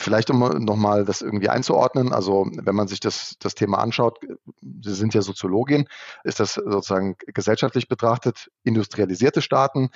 [0.00, 4.18] Vielleicht um nochmal das irgendwie einzuordnen, also wenn man sich das, das Thema anschaut,
[4.62, 5.88] Sie sind ja Soziologin,
[6.24, 9.90] ist das sozusagen gesellschaftlich betrachtet, industrialisierte Staaten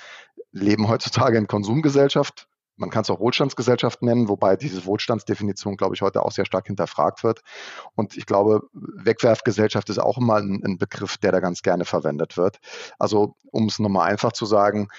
[0.51, 6.01] leben heutzutage in Konsumgesellschaft, man kann es auch Wohlstandsgesellschaft nennen, wobei diese Wohlstandsdefinition, glaube ich,
[6.01, 7.41] heute auch sehr stark hinterfragt wird.
[7.95, 12.37] Und ich glaube, Wegwerfgesellschaft ist auch immer ein, ein Begriff, der da ganz gerne verwendet
[12.37, 12.59] wird.
[12.99, 14.89] Also, um es nochmal einfach zu sagen,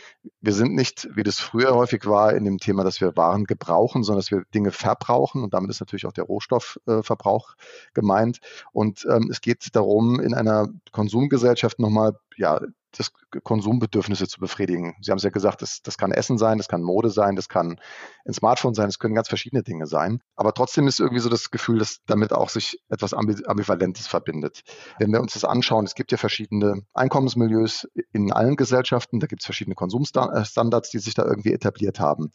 [0.41, 4.03] wir sind nicht, wie das früher häufig war, in dem Thema, dass wir Waren gebrauchen,
[4.03, 5.43] sondern dass wir Dinge verbrauchen.
[5.43, 8.41] Und damit ist natürlich auch der Rohstoffverbrauch äh, gemeint.
[8.73, 12.61] Und ähm, es geht darum, in einer Konsumgesellschaft nochmal ja,
[12.97, 13.11] das
[13.43, 14.97] Konsumbedürfnisse zu befriedigen.
[15.01, 17.49] Sie haben es ja gesagt, das, das kann Essen sein, das kann Mode sein, das
[17.49, 17.81] kann
[18.25, 20.21] ein Smartphone sein, das können ganz verschiedene Dinge sein.
[20.37, 24.63] Aber trotzdem ist irgendwie so das Gefühl, dass damit auch sich etwas Ambivalentes verbindet.
[24.99, 29.43] Wenn wir uns das anschauen, es gibt ja verschiedene Einkommensmilieus in allen Gesellschaften, da gibt
[29.43, 32.33] es verschiedene Konsumstandards, die sich da irgendwie etabliert haben.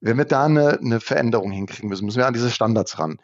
[0.00, 3.18] Wenn wir da eine, eine Veränderung hinkriegen müssen, müssen wir an diese Standards ran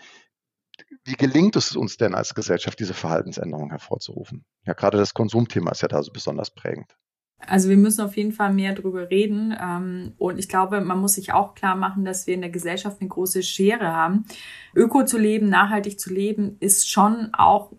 [1.05, 4.45] wie gelingt es uns denn als Gesellschaft, diese Verhaltensänderung hervorzurufen?
[4.65, 6.97] Ja, gerade das Konsumthema ist ja da so besonders prägend.
[7.45, 9.55] Also wir müssen auf jeden Fall mehr drüber reden.
[9.61, 13.01] Ähm, und ich glaube, man muss sich auch klar machen, dass wir in der Gesellschaft
[13.01, 14.25] eine große Schere haben.
[14.77, 17.73] Öko zu leben, nachhaltig zu leben, ist schon auch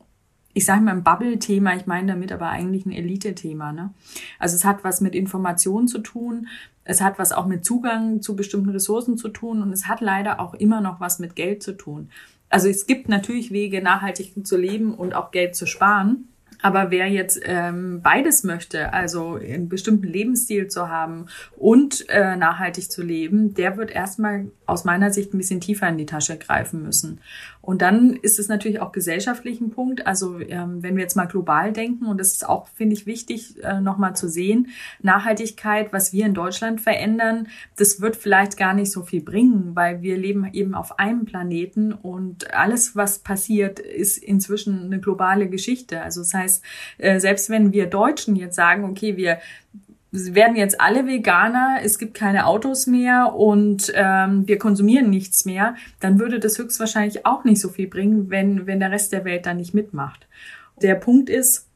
[0.53, 3.73] ich sage mal ein Bubble-Thema, ich meine damit aber eigentlich ein Elite-Thema.
[3.73, 3.93] Ne?
[4.39, 6.47] Also es hat was mit Informationen zu tun,
[6.83, 10.39] es hat was auch mit Zugang zu bestimmten Ressourcen zu tun und es hat leider
[10.39, 12.09] auch immer noch was mit Geld zu tun.
[12.53, 16.27] Also es gibt natürlich Wege, nachhaltig zu leben und auch Geld zu sparen.
[16.61, 21.25] Aber wer jetzt ähm, beides möchte, also einen bestimmten Lebensstil zu haben
[21.57, 25.97] und äh, nachhaltig zu leben, der wird erstmal aus meiner Sicht ein bisschen tiefer in
[25.97, 27.21] die Tasche greifen müssen.
[27.63, 30.05] Und dann ist es natürlich auch gesellschaftlich ein Punkt.
[30.05, 33.63] Also ähm, wenn wir jetzt mal global denken, und das ist auch, finde ich, wichtig,
[33.63, 34.67] äh, nochmal zu sehen,
[35.01, 37.47] Nachhaltigkeit, was wir in Deutschland verändern,
[37.77, 41.93] das wird vielleicht gar nicht so viel bringen, weil wir leben eben auf einem Planeten
[41.93, 46.01] und alles, was passiert, ist inzwischen eine globale Geschichte.
[46.01, 46.63] Also das heißt,
[46.97, 49.37] äh, selbst wenn wir Deutschen jetzt sagen, okay, wir
[50.13, 55.75] werden jetzt alle Veganer, es gibt keine Autos mehr und ähm, wir konsumieren nichts mehr,
[55.99, 59.47] dann würde das höchstwahrscheinlich auch nicht so viel bringen, wenn, wenn der Rest der Welt
[59.47, 60.27] da nicht mitmacht.
[60.81, 61.67] Der Punkt ist,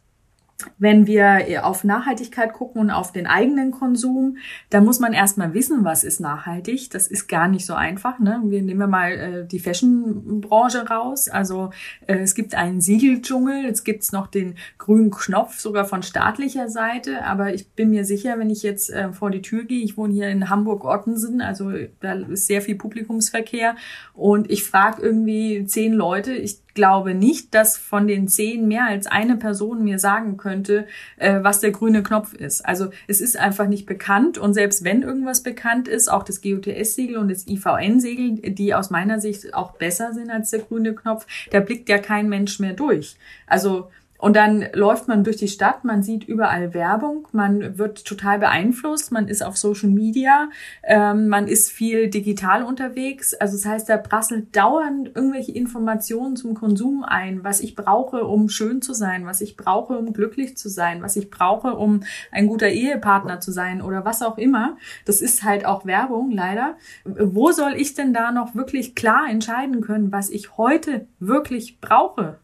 [0.80, 4.38] wenn wir auf Nachhaltigkeit gucken und auf den eigenen Konsum,
[4.72, 6.90] dann muss man erstmal wissen, was ist nachhaltig.
[6.90, 8.18] Das ist gar nicht so einfach.
[8.18, 8.42] Ne?
[8.46, 11.30] Wir nehmen mal äh, die Fashion-Branche raus.
[11.30, 11.70] Also
[12.08, 17.24] äh, es gibt einen Siegeldschungel, jetzt gibt's noch den grünen Knopf, sogar von staatlicher Seite.
[17.24, 20.14] Aber ich bin mir sicher, wenn ich jetzt äh, vor die Tür gehe, ich wohne
[20.14, 23.76] hier in Hamburg-Ottensen, also da ist sehr viel Publikumsverkehr
[24.14, 29.08] und ich frage irgendwie zehn Leute, ich glaube nicht, dass von den zehn mehr als
[29.08, 30.86] eine Person mir sagen könnte,
[31.18, 32.64] äh, was der grüne Knopf ist.
[32.64, 37.18] Also es ist einfach nicht bekannt und selbst wenn irgendwas bekannt ist, auch das GOTS-Siegel
[37.18, 41.60] und das IVN-Siegel, die aus meiner Sicht auch besser sind als der grüne Knopf, da
[41.60, 43.18] blickt ja kein Mensch mehr durch.
[43.48, 48.40] Also Und dann läuft man durch die Stadt, man sieht überall Werbung, man wird total
[48.40, 50.50] beeinflusst, man ist auf Social Media,
[50.84, 53.36] ähm, man ist viel digital unterwegs.
[53.36, 58.50] Also das heißt, da prasselt dauernd irgendwelche Informationen zum Konsum ein, was ich brauche, um
[58.50, 62.02] schön zu sein, was ich brauche, um glücklich zu sein, was ich brauche, um
[62.32, 64.78] ein guter Ehepartner zu sein oder was auch immer.
[65.06, 66.76] Das ist halt auch Werbung, leider.
[67.06, 72.40] Wo soll ich denn da noch wirklich klar entscheiden können, was ich heute wirklich brauche?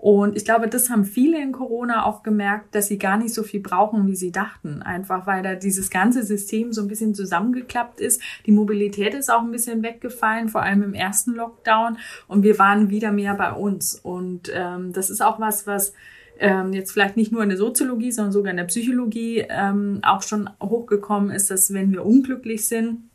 [0.00, 3.42] Und ich glaube, das haben viele in Corona auch gemerkt, dass sie gar nicht so
[3.42, 4.80] viel brauchen, wie sie dachten.
[4.80, 8.22] Einfach weil da dieses ganze System so ein bisschen zusammengeklappt ist.
[8.46, 11.98] Die Mobilität ist auch ein bisschen weggefallen, vor allem im ersten Lockdown.
[12.28, 13.96] Und wir waren wieder mehr bei uns.
[13.96, 15.92] Und ähm, das ist auch was, was
[16.38, 20.22] ähm, jetzt vielleicht nicht nur in der Soziologie, sondern sogar in der Psychologie ähm, auch
[20.22, 23.08] schon hochgekommen ist, dass wenn wir unglücklich sind,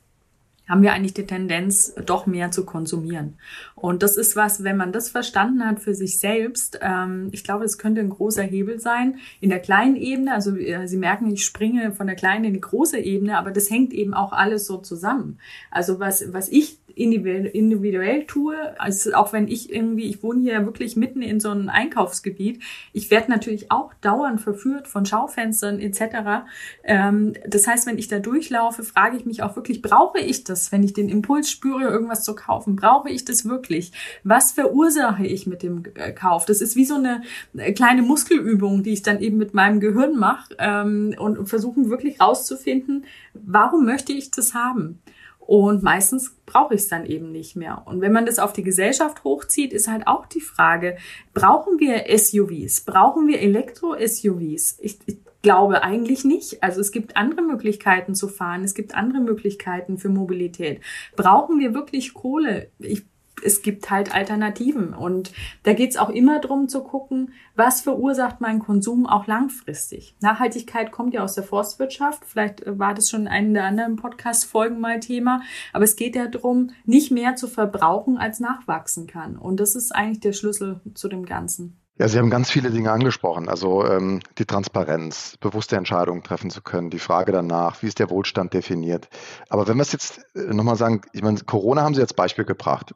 [0.68, 3.38] haben wir eigentlich die Tendenz, doch mehr zu konsumieren.
[3.76, 7.64] Und das ist was, wenn man das verstanden hat für sich selbst, ähm, ich glaube,
[7.64, 9.18] das könnte ein großer Hebel sein.
[9.42, 12.62] In der kleinen Ebene, also äh, Sie merken, ich springe von der kleinen in die
[12.62, 15.38] große Ebene, aber das hängt eben auch alles so zusammen.
[15.70, 20.96] Also was, was ich individuell tue, also auch wenn ich irgendwie, ich wohne hier wirklich
[20.96, 22.62] mitten in so einem Einkaufsgebiet,
[22.94, 26.46] ich werde natürlich auch dauernd verführt von Schaufenstern etc.
[26.84, 30.72] Ähm, das heißt, wenn ich da durchlaufe, frage ich mich auch wirklich, brauche ich das,
[30.72, 33.92] wenn ich den Impuls spüre, irgendwas zu kaufen, brauche ich das wirklich?
[34.24, 36.46] Was verursache ich mit dem äh, Kauf?
[36.46, 37.22] Das ist wie so eine
[37.58, 42.20] äh, kleine Muskelübung, die ich dann eben mit meinem Gehirn mache ähm, und versuchen wirklich
[42.22, 45.00] rauszufinden, warum möchte ich das haben?
[45.46, 47.84] Und meistens brauche ich es dann eben nicht mehr.
[47.86, 50.98] Und wenn man das auf die Gesellschaft hochzieht, ist halt auch die Frage,
[51.34, 52.82] brauchen wir SUVs?
[52.82, 54.78] Brauchen wir Elektro-SUVs?
[54.80, 56.64] Ich, ich glaube eigentlich nicht.
[56.64, 58.64] Also es gibt andere Möglichkeiten zu fahren.
[58.64, 60.82] Es gibt andere Möglichkeiten für Mobilität.
[61.16, 62.72] Brauchen wir wirklich Kohle?
[62.80, 63.04] Ich
[63.44, 64.94] es gibt halt Alternativen.
[64.94, 65.32] Und
[65.64, 70.16] da geht es auch immer darum zu gucken, was verursacht mein Konsum auch langfristig.
[70.22, 72.26] Nachhaltigkeit kommt ja aus der Forstwirtschaft.
[72.26, 75.42] Vielleicht äh, war das schon in einem der anderen Podcast-Folgen mal Thema.
[75.72, 79.38] Aber es geht ja darum, nicht mehr zu verbrauchen, als nachwachsen kann.
[79.38, 81.80] Und das ist eigentlich der Schlüssel zu dem Ganzen.
[82.00, 83.48] Ja, Sie haben ganz viele Dinge angesprochen.
[83.50, 88.10] Also ähm, die Transparenz, bewusste Entscheidungen treffen zu können, die Frage danach, wie ist der
[88.10, 89.10] Wohlstand definiert.
[89.50, 92.46] Aber wenn wir es jetzt äh, nochmal sagen, ich meine, Corona haben Sie als Beispiel
[92.46, 92.96] gebracht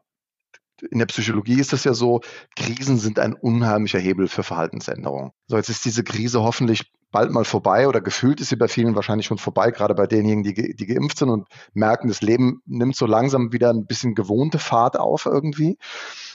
[0.82, 2.22] in der Psychologie ist es ja so,
[2.56, 5.32] Krisen sind ein unheimlicher Hebel für Verhaltensänderung.
[5.48, 8.96] So, jetzt ist diese Krise hoffentlich bald mal vorbei oder gefühlt ist sie bei vielen
[8.96, 12.96] wahrscheinlich schon vorbei, gerade bei denjenigen, die, die geimpft sind und merken, das Leben nimmt
[12.96, 15.78] so langsam wieder ein bisschen gewohnte Fahrt auf irgendwie.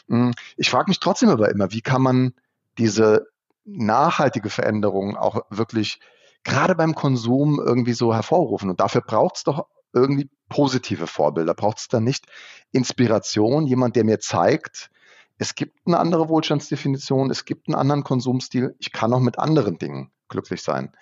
[0.09, 2.33] Hm, ich frage mich trotzdem aber immer, wie kann man
[2.79, 3.27] diese
[3.65, 6.01] nachhaltige Veränderung auch wirklich
[6.43, 8.71] gerade beim Konsum irgendwie so hervorrufen?
[8.71, 11.55] Und dafür braucht es doch irgendwie positive Vorbilder?
[11.55, 12.27] Braucht es da nicht
[12.73, 14.91] Inspiration, jemand, der mir zeigt,
[15.39, 19.79] es gibt eine andere Wohlstandsdefinition, es gibt einen anderen Konsumstil, ich kann auch mit anderen
[19.79, 20.93] Dingen glücklich sein.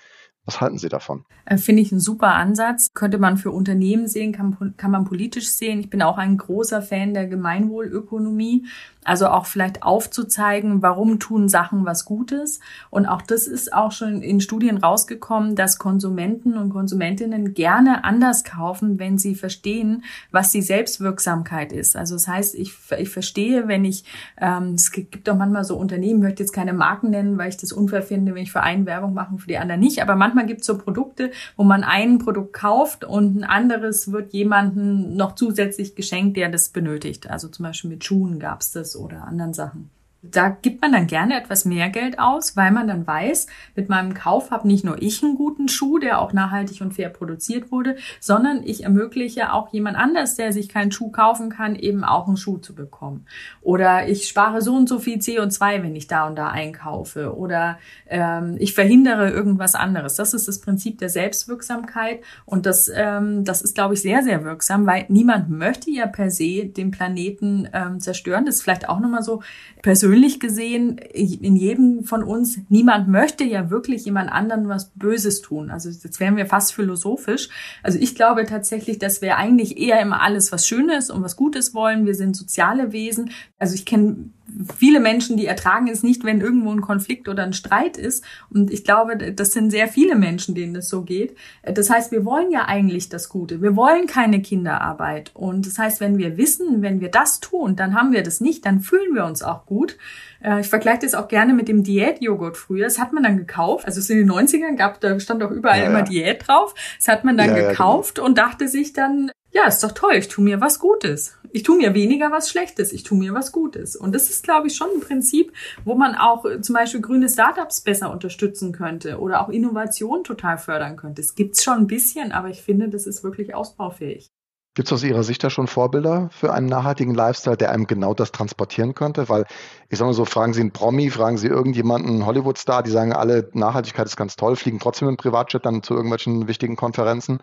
[0.46, 1.24] Was halten Sie davon?
[1.44, 2.88] Äh, finde ich ein super Ansatz.
[2.94, 5.80] Könnte man für Unternehmen sehen, kann, kann man politisch sehen.
[5.80, 8.66] Ich bin auch ein großer Fan der Gemeinwohlökonomie.
[9.04, 12.60] Also auch vielleicht aufzuzeigen, warum tun Sachen was Gutes.
[12.90, 18.44] Und auch das ist auch schon in Studien rausgekommen, dass Konsumenten und Konsumentinnen gerne anders
[18.44, 21.96] kaufen, wenn sie verstehen, was die Selbstwirksamkeit ist.
[21.96, 24.04] Also das heißt, ich, ich verstehe, wenn ich,
[24.38, 27.72] ähm, es gibt auch manchmal so Unternehmen, möchte jetzt keine Marken nennen, weil ich das
[27.72, 30.02] unfair finde, wenn ich für einen Werbung mache und für die anderen nicht.
[30.02, 34.32] Aber manchmal gibt es so Produkte, wo man ein Produkt kauft und ein anderes wird
[34.32, 37.28] jemandem noch zusätzlich geschenkt, der das benötigt.
[37.30, 39.90] Also zum Beispiel mit Schuhen gab es das oder anderen Sachen
[40.22, 44.12] da gibt man dann gerne etwas mehr Geld aus, weil man dann weiß, mit meinem
[44.12, 47.96] Kauf habe nicht nur ich einen guten Schuh, der auch nachhaltig und fair produziert wurde,
[48.20, 52.36] sondern ich ermögliche auch jemand anders, der sich keinen Schuh kaufen kann, eben auch einen
[52.36, 53.24] Schuh zu bekommen.
[53.62, 57.34] Oder ich spare so und so viel CO2, wenn ich da und da einkaufe.
[57.34, 60.16] Oder ähm, ich verhindere irgendwas anderes.
[60.16, 64.44] Das ist das Prinzip der Selbstwirksamkeit und das, ähm, das ist, glaube ich, sehr, sehr
[64.44, 68.44] wirksam, weil niemand möchte ja per se den Planeten ähm, zerstören.
[68.44, 69.42] Das ist vielleicht auch nochmal so
[69.80, 75.40] persönlich persönlich gesehen, in jedem von uns, niemand möchte ja wirklich jemand anderen was Böses
[75.40, 75.70] tun.
[75.70, 77.48] Also jetzt wären wir fast philosophisch.
[77.82, 81.74] Also ich glaube tatsächlich, dass wir eigentlich eher immer alles was Schönes und was Gutes
[81.74, 82.06] wollen.
[82.06, 83.30] Wir sind soziale Wesen.
[83.58, 84.30] Also ich kenne
[84.76, 88.24] viele Menschen, die ertragen es nicht, wenn irgendwo ein Konflikt oder ein Streit ist.
[88.50, 91.36] Und ich glaube, das sind sehr viele Menschen, denen das so geht.
[91.62, 93.62] Das heißt, wir wollen ja eigentlich das Gute.
[93.62, 95.30] Wir wollen keine Kinderarbeit.
[95.34, 98.66] Und das heißt, wenn wir wissen, wenn wir das tun, dann haben wir das nicht,
[98.66, 99.96] dann fühlen wir uns auch gut.
[100.42, 102.84] Äh, ich vergleiche das auch gerne mit dem Diätjoghurt früher.
[102.84, 103.86] Das hat man dann gekauft.
[103.86, 106.04] Also es in den 90ern gab, da stand auch überall ja, immer ja.
[106.04, 106.74] Diät drauf.
[106.98, 108.26] Das hat man dann ja, gekauft genau.
[108.26, 111.36] und dachte sich dann, ja, ist doch toll, ich tue mir was Gutes.
[111.52, 113.96] Ich tue mir weniger was Schlechtes, ich tue mir was Gutes.
[113.96, 115.52] Und das ist, glaube ich, schon ein Prinzip,
[115.84, 120.58] wo man auch äh, zum Beispiel grüne Startups besser unterstützen könnte oder auch Innovation total
[120.58, 121.20] fördern könnte.
[121.20, 124.30] Es gibt's schon ein bisschen, aber ich finde, das ist wirklich ausbaufähig.
[124.76, 128.14] Gibt es aus Ihrer Sicht da schon Vorbilder für einen nachhaltigen Lifestyle, der einem genau
[128.14, 129.28] das transportieren könnte?
[129.28, 129.44] Weil
[129.88, 133.12] ich sage mal so, fragen Sie einen Promi, fragen Sie irgendjemanden, einen Hollywood-Star, die sagen
[133.12, 137.40] alle, Nachhaltigkeit ist ganz toll, fliegen trotzdem im Privatjet dann zu irgendwelchen wichtigen Konferenzen.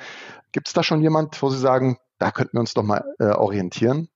[0.52, 3.26] Gibt es da schon jemand, wo Sie sagen, da könnten wir uns doch mal äh,
[3.26, 4.10] orientieren?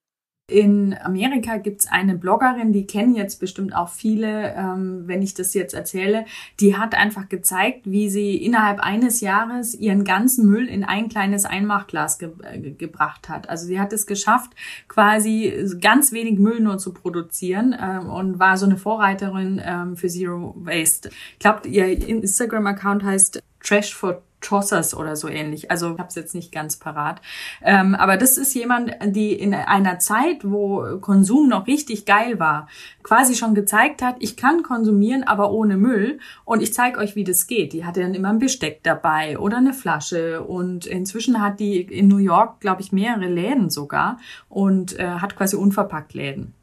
[0.51, 5.53] In Amerika gibt's eine Bloggerin, die kennen jetzt bestimmt auch viele, ähm, wenn ich das
[5.53, 6.25] jetzt erzähle.
[6.59, 11.45] Die hat einfach gezeigt, wie sie innerhalb eines Jahres ihren ganzen Müll in ein kleines
[11.45, 13.49] Einmachglas ge äh, gebracht hat.
[13.49, 14.51] Also sie hat es geschafft,
[14.89, 20.09] quasi ganz wenig Müll nur zu produzieren ähm, und war so eine Vorreiterin ähm, für
[20.09, 21.11] Zero Waste.
[21.33, 25.71] Ich glaube, ihr Instagram-Account heißt Trash for Chossers oder so ähnlich.
[25.71, 27.21] Also ich habe es jetzt nicht ganz parat.
[27.61, 32.67] Ähm, aber das ist jemand, die in einer Zeit, wo Konsum noch richtig geil war,
[33.03, 36.19] quasi schon gezeigt hat, ich kann konsumieren, aber ohne Müll.
[36.45, 37.73] Und ich zeige euch, wie das geht.
[37.73, 40.43] Die hatte dann immer ein Besteck dabei oder eine Flasche.
[40.43, 44.17] Und inzwischen hat die in New York, glaube ich, mehrere Läden sogar
[44.49, 46.53] und äh, hat quasi unverpackt Läden.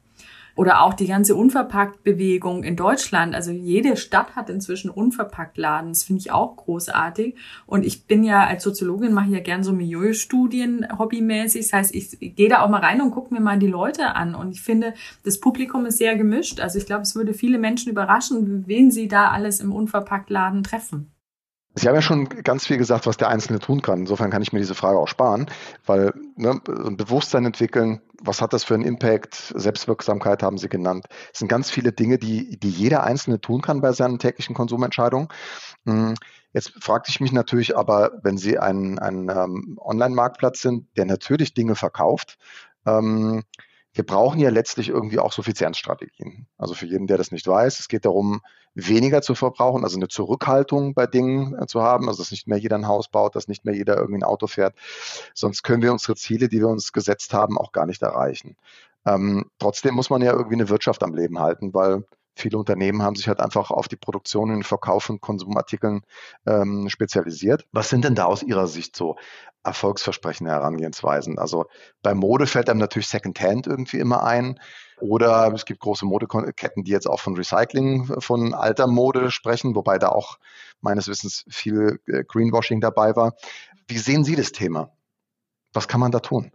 [0.59, 3.33] Oder auch die ganze Unverpackt-Bewegung in Deutschland.
[3.33, 5.91] Also jede Stadt hat inzwischen Unverpackt-Laden.
[5.91, 7.37] Das finde ich auch großartig.
[7.65, 11.61] Und ich bin ja als Soziologin, mache ja gern so Milieustudien hobbymäßig.
[11.61, 14.35] Das heißt, ich gehe da auch mal rein und gucke mir mal die Leute an.
[14.35, 16.59] Und ich finde, das Publikum ist sehr gemischt.
[16.59, 21.09] Also ich glaube, es würde viele Menschen überraschen, wen sie da alles im Unverpackt-Laden treffen.
[21.75, 23.99] Sie haben ja schon ganz viel gesagt, was der Einzelne tun kann.
[23.99, 25.49] Insofern kann ich mir diese Frage auch sparen,
[25.85, 29.53] weil ne, ein Bewusstsein entwickeln, was hat das für einen Impact?
[29.55, 31.05] Selbstwirksamkeit haben Sie genannt.
[31.31, 35.29] Es sind ganz viele Dinge, die, die jeder Einzelne tun kann bei seinen täglichen Konsumentscheidungen.
[35.85, 36.15] Hm,
[36.53, 41.53] jetzt fragte ich mich natürlich aber, wenn Sie ein, ein ähm, Online-Marktplatz sind, der natürlich
[41.53, 42.37] Dinge verkauft,
[42.85, 43.43] ähm,
[43.93, 46.47] wir brauchen ja letztlich irgendwie auch Suffizienzstrategien.
[46.57, 48.41] Also für jeden, der das nicht weiß, es geht darum,
[48.75, 52.57] weniger zu verbrauchen, also eine Zurückhaltung bei Dingen äh, zu haben, also dass nicht mehr
[52.57, 54.75] jeder ein Haus baut, dass nicht mehr jeder irgendwie ein Auto fährt.
[55.33, 58.55] Sonst können wir unsere Ziele, die wir uns gesetzt haben, auch gar nicht erreichen.
[59.05, 62.03] Ähm, trotzdem muss man ja irgendwie eine Wirtschaft am Leben halten, weil
[62.35, 66.01] viele Unternehmen haben sich halt einfach auf die Produktion und Verkauf von Konsumartikeln
[66.45, 67.65] ähm, spezialisiert.
[67.71, 69.17] Was sind denn da aus Ihrer Sicht so
[69.63, 71.37] erfolgsversprechende Herangehensweisen?
[71.37, 71.65] Also
[72.01, 74.59] bei Mode fällt einem natürlich Secondhand irgendwie immer ein.
[75.01, 79.97] Oder es gibt große Modeketten, die jetzt auch von Recycling von alter Mode sprechen, wobei
[79.97, 80.39] da auch
[80.81, 83.33] meines Wissens viel äh, Greenwashing dabei war.
[83.87, 84.91] Wie sehen Sie das Thema?
[85.73, 86.51] Was kann man da tun?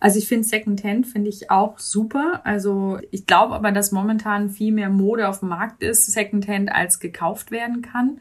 [0.00, 2.40] Also ich finde Secondhand finde ich auch super.
[2.44, 7.00] Also ich glaube aber, dass momentan viel mehr Mode auf dem Markt ist, Secondhand als
[7.00, 8.20] gekauft werden kann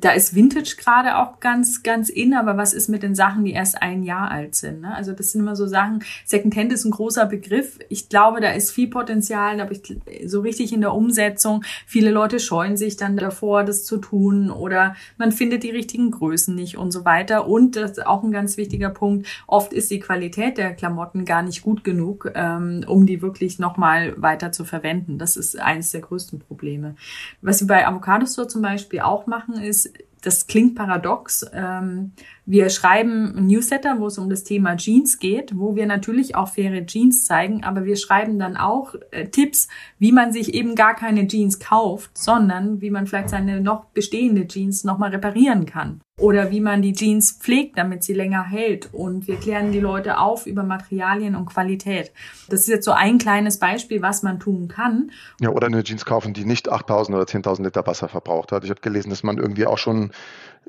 [0.00, 3.52] da ist Vintage gerade auch ganz, ganz in, aber was ist mit den Sachen, die
[3.52, 4.82] erst ein Jahr alt sind?
[4.82, 4.94] Ne?
[4.94, 7.78] Also das sind immer so Sachen, Secondhand ist ein großer Begriff.
[7.88, 12.40] Ich glaube, da ist viel Potenzial, aber ich, so richtig in der Umsetzung, viele Leute
[12.40, 16.90] scheuen sich dann davor, das zu tun oder man findet die richtigen Größen nicht und
[16.90, 17.46] so weiter.
[17.46, 21.42] Und das ist auch ein ganz wichtiger Punkt, oft ist die Qualität der Klamotten gar
[21.42, 25.18] nicht gut genug, ähm, um die wirklich nochmal weiter zu verwenden.
[25.18, 26.96] Das ist eines der größten Probleme.
[27.40, 29.85] Was wir bei Avocado Store zum Beispiel auch machen, ist,
[30.22, 31.46] das klingt paradox.
[31.52, 32.12] Ähm,
[32.48, 36.86] wir schreiben Newsletter, wo es um das Thema Jeans geht, wo wir natürlich auch faire
[36.86, 39.66] Jeans zeigen, aber wir schreiben dann auch äh, Tipps,
[39.98, 44.46] wie man sich eben gar keine Jeans kauft, sondern wie man vielleicht seine noch bestehende
[44.46, 46.00] Jeans nochmal reparieren kann.
[46.18, 48.88] Oder wie man die Jeans pflegt, damit sie länger hält.
[48.94, 52.10] Und wir klären die Leute auf über Materialien und Qualität.
[52.48, 55.10] Das ist jetzt so ein kleines Beispiel, was man tun kann.
[55.40, 58.64] Ja, oder eine Jeans kaufen, die nicht 8.000 oder 10.000 Liter Wasser verbraucht hat.
[58.64, 60.10] Ich habe gelesen, dass man irgendwie auch schon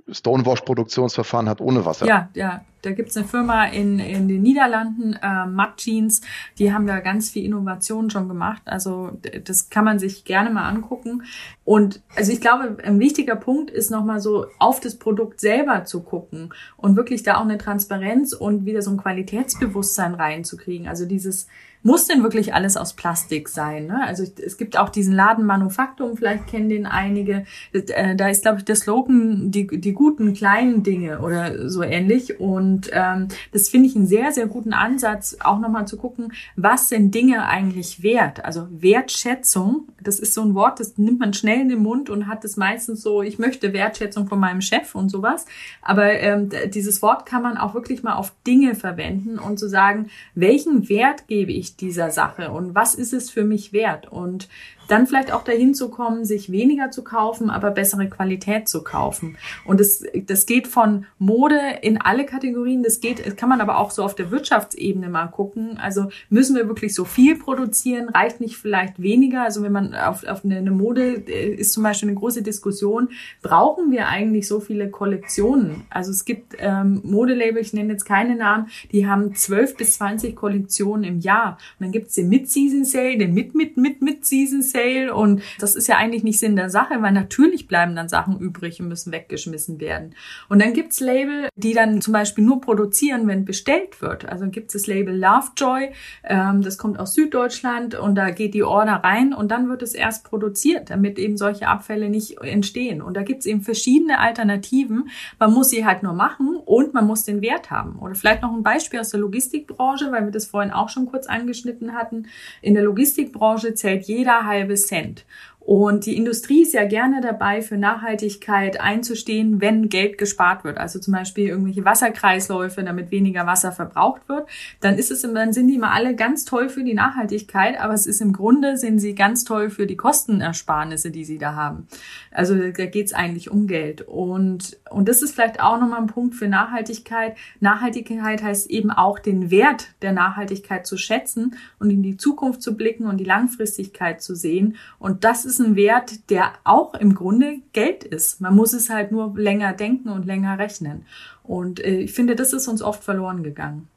[0.10, 2.08] Stonewash-Produktionsverfahren hat ohne Wasser.
[2.08, 2.62] Ja, ja.
[2.84, 6.22] Da gibt's eine Firma in, in den Niederlanden, äh, Mud Jeans,
[6.58, 8.62] die haben da ganz viel Innovation schon gemacht.
[8.66, 9.12] Also
[9.44, 11.24] das kann man sich gerne mal angucken.
[11.66, 16.02] Und also ich glaube, ein wichtiger Punkt ist nochmal so auf das Produkt selber zu
[16.04, 20.88] gucken und wirklich da auch eine Transparenz und wieder so ein Qualitätsbewusstsein reinzukriegen.
[20.88, 21.48] Also dieses
[21.88, 23.88] muss denn wirklich alles aus Plastik sein?
[23.88, 24.06] Ne?
[24.06, 27.46] Also es gibt auch diesen Laden Manufaktum, vielleicht kennen den einige.
[27.72, 32.42] Äh, da ist, glaube ich, der Slogan die, die guten kleinen Dinge oder so ähnlich.
[32.42, 36.90] Und ähm, das finde ich einen sehr, sehr guten Ansatz, auch nochmal zu gucken, was
[36.90, 38.44] sind Dinge eigentlich wert?
[38.44, 42.28] Also Wertschätzung, das ist so ein Wort, das nimmt man schnell in den Mund und
[42.28, 45.46] hat es meistens so, ich möchte Wertschätzung von meinem Chef und sowas.
[45.82, 50.08] Aber ähm, dieses Wort kann man auch wirklich mal auf Dinge verwenden und zu sagen,
[50.36, 54.08] welchen Wert gebe ich dieser Sache und was ist es für mich wert?
[54.08, 54.48] Und
[54.88, 59.38] dann vielleicht auch dahin zu kommen, sich weniger zu kaufen, aber bessere Qualität zu kaufen.
[59.66, 62.84] Und das, das geht von Mode in alle Kategorien.
[62.84, 65.78] Das geht, das kann man aber auch so auf der Wirtschaftsebene mal gucken.
[65.78, 68.10] Also müssen wir wirklich so viel produzieren?
[68.10, 69.44] Reicht nicht vielleicht weniger?
[69.44, 73.10] Also wenn man auf, auf eine, eine Mode äh, ist zum Beispiel eine große Diskussion.
[73.42, 75.84] Brauchen wir eigentlich so viele Kollektionen?
[75.90, 80.36] Also es gibt ähm, Modelabel, ich nenne jetzt keine Namen, die haben zwölf bis zwanzig
[80.36, 81.58] Kollektionen im Jahr.
[81.78, 84.77] Und dann gibt's den Mid-Season Sale, den Mid-Mid-Mid-Mid-Season Sale.
[85.12, 88.80] Und das ist ja eigentlich nicht Sinn der Sache, weil natürlich bleiben dann Sachen übrig
[88.82, 90.16] und müssen weggeschmissen werden.
[90.50, 94.28] Und dann gibt's Label, die dann zum Beispiel nur produzieren, wenn bestellt wird.
[94.28, 95.92] Also gibt's das Label Lovejoy,
[96.24, 99.94] ähm, das kommt aus Süddeutschland und da geht die Order rein und dann wird es
[99.94, 103.02] erst produziert, damit eben solche Abfälle nicht entstehen.
[103.02, 105.10] Und da gibt's eben verschiedene Alternativen.
[105.40, 108.00] Man muss sie halt nur machen und man muss den Wert haben.
[108.00, 111.28] Oder vielleicht noch ein Beispiel aus der Logistikbranche, weil wir das vorhin auch schon kurz
[111.28, 112.28] angeschnitten hatten.
[112.62, 115.24] In der Logistikbranche zählt jeder halbe Cent.
[115.68, 120.78] Und die Industrie ist ja gerne dabei, für Nachhaltigkeit einzustehen, wenn Geld gespart wird.
[120.78, 124.48] Also zum Beispiel irgendwelche Wasserkreisläufe, damit weniger Wasser verbraucht wird.
[124.80, 128.08] Dann ist es, dann sind die immer alle ganz toll für die Nachhaltigkeit, aber es
[128.08, 131.90] ist im Grunde sind sie ganz toll für die Kostenersparnisse, die sie da haben.
[132.32, 134.04] Also da geht es eigentlich um Geld.
[134.04, 137.36] Und, und das ist vielleicht auch nochmal ein Punkt für Nachhaltigkeit.
[137.60, 142.78] Nachhaltigkeit heißt eben auch den Wert der Nachhaltigkeit zu schätzen und in die Zukunft zu
[142.78, 144.78] blicken und die Langfristigkeit zu sehen.
[144.98, 148.42] Und das ist ist ein Wert, der auch im Grunde Geld ist.
[148.42, 151.06] Man muss es halt nur länger denken und länger rechnen.
[151.44, 153.88] Und äh, ich finde, das ist uns oft verloren gegangen.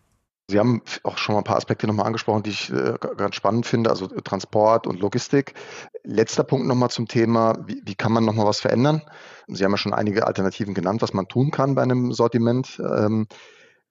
[0.48, 3.66] Sie haben auch schon mal ein paar Aspekte nochmal angesprochen, die ich äh, ganz spannend
[3.66, 5.54] finde, also Transport und Logistik.
[6.02, 9.02] Letzter Punkt nochmal zum Thema, wie, wie kann man nochmal was verändern?
[9.46, 12.80] Sie haben ja schon einige Alternativen genannt, was man tun kann bei einem Sortiment.
[12.80, 13.28] Ähm,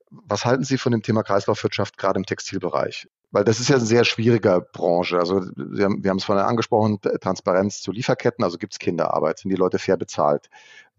[0.09, 3.07] was halten Sie von dem Thema Kreislaufwirtschaft gerade im Textilbereich?
[3.31, 5.19] Weil das ist ja eine sehr schwierige Branche.
[5.19, 9.39] Also wir haben, wir haben es vorhin angesprochen, Transparenz zu Lieferketten, also gibt es Kinderarbeit,
[9.39, 10.49] sind die Leute fair bezahlt?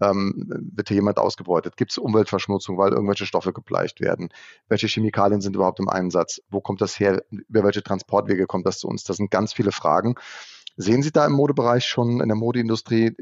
[0.00, 1.76] Ähm, wird hier jemand ausgebeutet?
[1.76, 4.30] Gibt es Umweltverschmutzung, weil irgendwelche Stoffe gebleicht werden?
[4.68, 6.40] Welche Chemikalien sind überhaupt im Einsatz?
[6.50, 7.22] Wo kommt das her?
[7.30, 9.04] Über welche Transportwege kommt das zu uns?
[9.04, 10.14] Das sind ganz viele Fragen.
[10.76, 13.14] Sehen Sie da im Modebereich schon in der Modeindustrie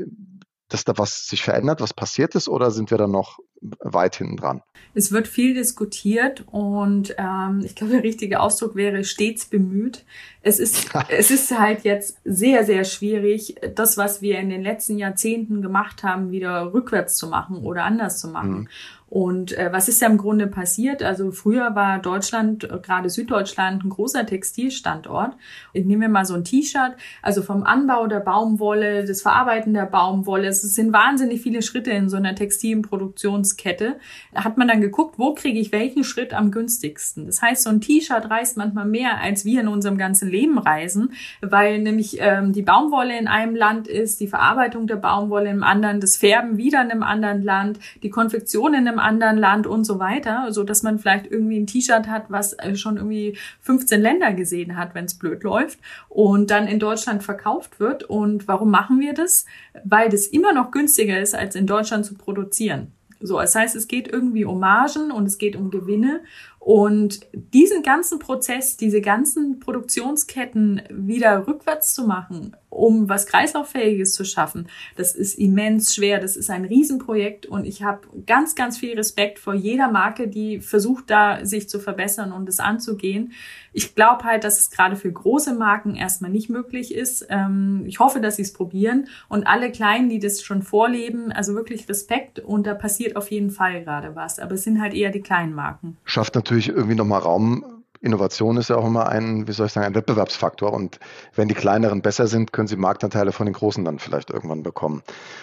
[0.68, 4.36] dass da was sich verändert, was passiert ist, oder sind wir da noch weit hinten
[4.36, 4.62] dran?
[4.94, 10.04] Es wird viel diskutiert und ähm, ich glaube, der richtige Ausdruck wäre stets bemüht.
[10.42, 14.98] Es ist, es ist halt jetzt sehr, sehr schwierig, das, was wir in den letzten
[14.98, 18.50] Jahrzehnten gemacht haben, wieder rückwärts zu machen oder anders zu machen.
[18.50, 18.68] Mhm.
[19.10, 21.02] Und äh, was ist da im Grunde passiert?
[21.02, 25.34] Also früher war Deutschland, äh, gerade Süddeutschland, ein großer Textilstandort.
[25.72, 26.94] Nehmen wir mal so ein T-Shirt.
[27.22, 30.48] Also vom Anbau der Baumwolle, das Verarbeiten der Baumwolle.
[30.48, 33.96] Es sind wahnsinnig viele Schritte in so einer textilen Produktionskette.
[34.34, 37.26] Da hat man dann geguckt, wo kriege ich welchen Schritt am günstigsten.
[37.26, 41.12] Das heißt, so ein T-Shirt reist manchmal mehr, als wir in unserem ganzen Leben reisen,
[41.40, 46.00] weil nämlich ähm, die Baumwolle in einem Land ist, die Verarbeitung der Baumwolle im anderen,
[46.00, 49.84] das Färben wieder in einem anderen Land, die Konfektion in einem einem anderen Land und
[49.84, 54.00] so weiter, so dass man vielleicht irgendwie ein T-Shirt hat, was äh, schon irgendwie 15
[54.00, 55.78] Länder gesehen hat, wenn es blöd läuft
[56.08, 58.04] und dann in Deutschland verkauft wird.
[58.04, 59.46] Und warum machen wir das?
[59.84, 62.92] Weil das immer noch günstiger ist, als in Deutschland zu produzieren.
[63.20, 66.20] So, das heißt, es geht irgendwie um Margen und es geht um Gewinne.
[66.60, 74.24] Und diesen ganzen Prozess, diese ganzen Produktionsketten wieder rückwärts zu machen, um was Kreislauffähiges zu
[74.24, 76.20] schaffen, das ist immens schwer.
[76.20, 80.60] Das ist ein Riesenprojekt und ich habe ganz, ganz viel Respekt vor jeder Marke, die
[80.60, 83.32] versucht, da sich zu verbessern und es anzugehen.
[83.72, 87.26] Ich glaube halt, dass es gerade für große Marken erstmal nicht möglich ist.
[87.30, 91.54] Ähm, ich hoffe, dass sie es probieren und alle Kleinen, die das schon vorleben, also
[91.54, 94.38] wirklich Respekt und da passiert auf jeden Fall gerade was.
[94.38, 95.96] Aber es sind halt eher die kleinen Marken.
[96.04, 99.86] Schafft natürlich irgendwie nochmal Raum Innovation ist ja auch immer ein, wie soll ich sagen,
[99.86, 100.72] ein Wettbewerbsfaktor.
[100.72, 100.98] Und
[101.34, 105.02] wenn die kleineren besser sind, können sie Marktanteile von den großen dann vielleicht irgendwann bekommen.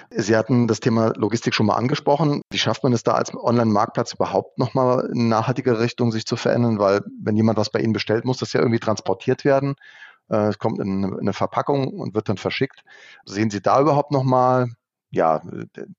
[0.09, 2.41] Sie hatten das Thema Logistik schon mal angesprochen.
[2.49, 6.79] Wie schafft man es da als Online-Marktplatz überhaupt nochmal in nachhaltige Richtung sich zu verändern?
[6.79, 9.75] Weil wenn jemand was bei Ihnen bestellt, muss das ja irgendwie transportiert werden.
[10.29, 12.83] Äh, es kommt in eine Verpackung und wird dann verschickt.
[13.25, 14.67] Sehen Sie da überhaupt nochmal
[15.11, 15.41] ja,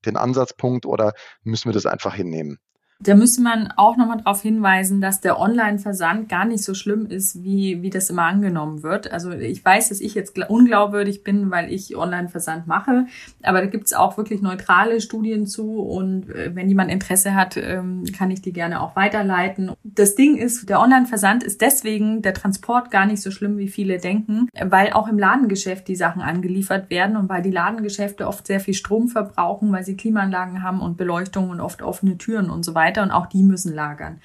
[0.05, 2.59] den Ansatzpunkt oder müssen wir das einfach hinnehmen?
[2.99, 7.43] Da müsste man auch nochmal darauf hinweisen, dass der Online-Versand gar nicht so schlimm ist,
[7.43, 9.11] wie, wie das immer angenommen wird.
[9.11, 13.05] Also ich weiß, dass ich jetzt unglaubwürdig bin, weil ich Online-Versand mache,
[13.43, 18.03] aber da gibt's auch wirklich neutrale Studien zu und äh, wenn jemand Interesse hat, ähm,
[18.17, 19.73] kann ich die gerne auch weiterleiten.
[19.83, 23.99] Das Ding ist, der Online-Versand ist deswegen der Transport gar nicht so schlimm, wie viele
[23.99, 28.59] denken, weil auch im Ladengeschäft die Sachen angeliefert werden und weil die Ladengeschäfte oft sehr
[28.59, 32.73] viel Strom verbrauchen, weil sie Klimaanlagen haben und Beleuchtung und oft offene Türen und so
[32.73, 34.19] weiter weiter und auch die müssen lagern.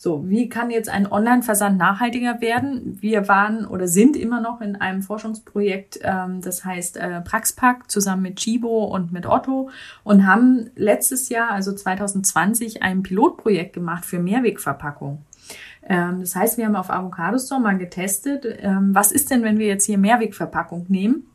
[0.00, 2.98] So, wie kann jetzt ein Online-Versand nachhaltiger werden?
[3.00, 8.22] Wir waren oder sind immer noch in einem Forschungsprojekt, ähm, das heißt äh, Praxpack, zusammen
[8.22, 9.70] mit Chibo und mit Otto
[10.04, 15.24] und haben letztes Jahr, also 2020, ein Pilotprojekt gemacht für Mehrwegverpackung.
[15.88, 19.58] Ähm, das heißt, wir haben auf Avocado Store mal getestet, ähm, was ist denn, wenn
[19.58, 21.26] wir jetzt hier Mehrwegverpackung nehmen?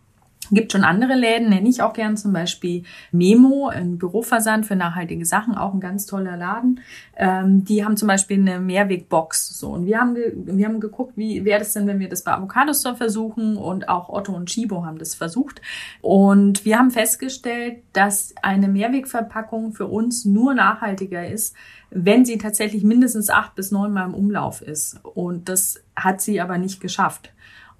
[0.52, 5.26] Gibt schon andere Läden, nenne ich auch gern zum Beispiel Memo, ein Büroversand für nachhaltige
[5.26, 6.82] Sachen, auch ein ganz toller Laden.
[7.16, 9.58] Ähm, die haben zum Beispiel eine Mehrwegbox.
[9.58, 9.70] So.
[9.70, 12.74] Und wir haben, wir haben geguckt, wie wäre das denn, wenn wir das bei Avocado
[12.74, 15.62] Store versuchen und auch Otto und Chibo haben das versucht.
[16.02, 21.56] Und wir haben festgestellt, dass eine Mehrwegverpackung für uns nur nachhaltiger ist,
[21.90, 25.00] wenn sie tatsächlich mindestens acht bis neun Mal im Umlauf ist.
[25.04, 27.32] Und das hat sie aber nicht geschafft.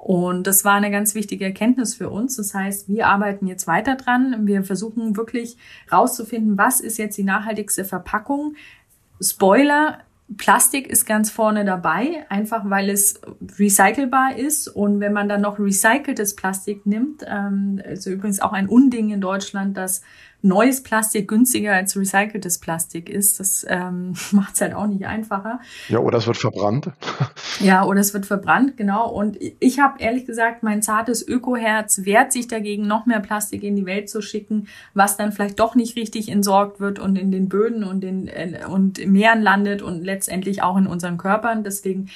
[0.04, 2.36] Und das war eine ganz wichtige Erkenntnis für uns.
[2.36, 4.46] Das heißt, wir arbeiten jetzt weiter dran.
[4.46, 5.56] Wir versuchen wirklich
[5.90, 8.56] rauszufinden, was ist jetzt die nachhaltigste Verpackung.
[9.22, 10.00] Spoiler,
[10.36, 13.22] Plastik ist ganz vorne dabei, einfach weil es
[13.58, 14.68] recycelbar ist.
[14.68, 19.22] Und wenn man dann noch recyceltes Plastik nimmt, ähm, also übrigens auch ein Unding in
[19.22, 20.02] Deutschland, dass
[20.44, 23.40] neues Plastik günstiger als recyceltes Plastik ist.
[23.40, 25.60] Das ähm, macht es halt auch nicht einfacher.
[25.88, 26.92] Ja, oder es wird verbrannt.
[27.62, 29.10] ja, oder es wird verbrannt, genau.
[29.10, 33.76] Und ich habe ehrlich gesagt, mein zartes Ökoherz wehrt sich dagegen, noch mehr Plastik in
[33.76, 37.48] die Welt zu schicken, was dann vielleicht doch nicht richtig entsorgt wird und in den
[37.48, 41.64] Böden und in äh, und Meeren landet und letztendlich auch in unseren Körpern.
[41.64, 42.10] Deswegen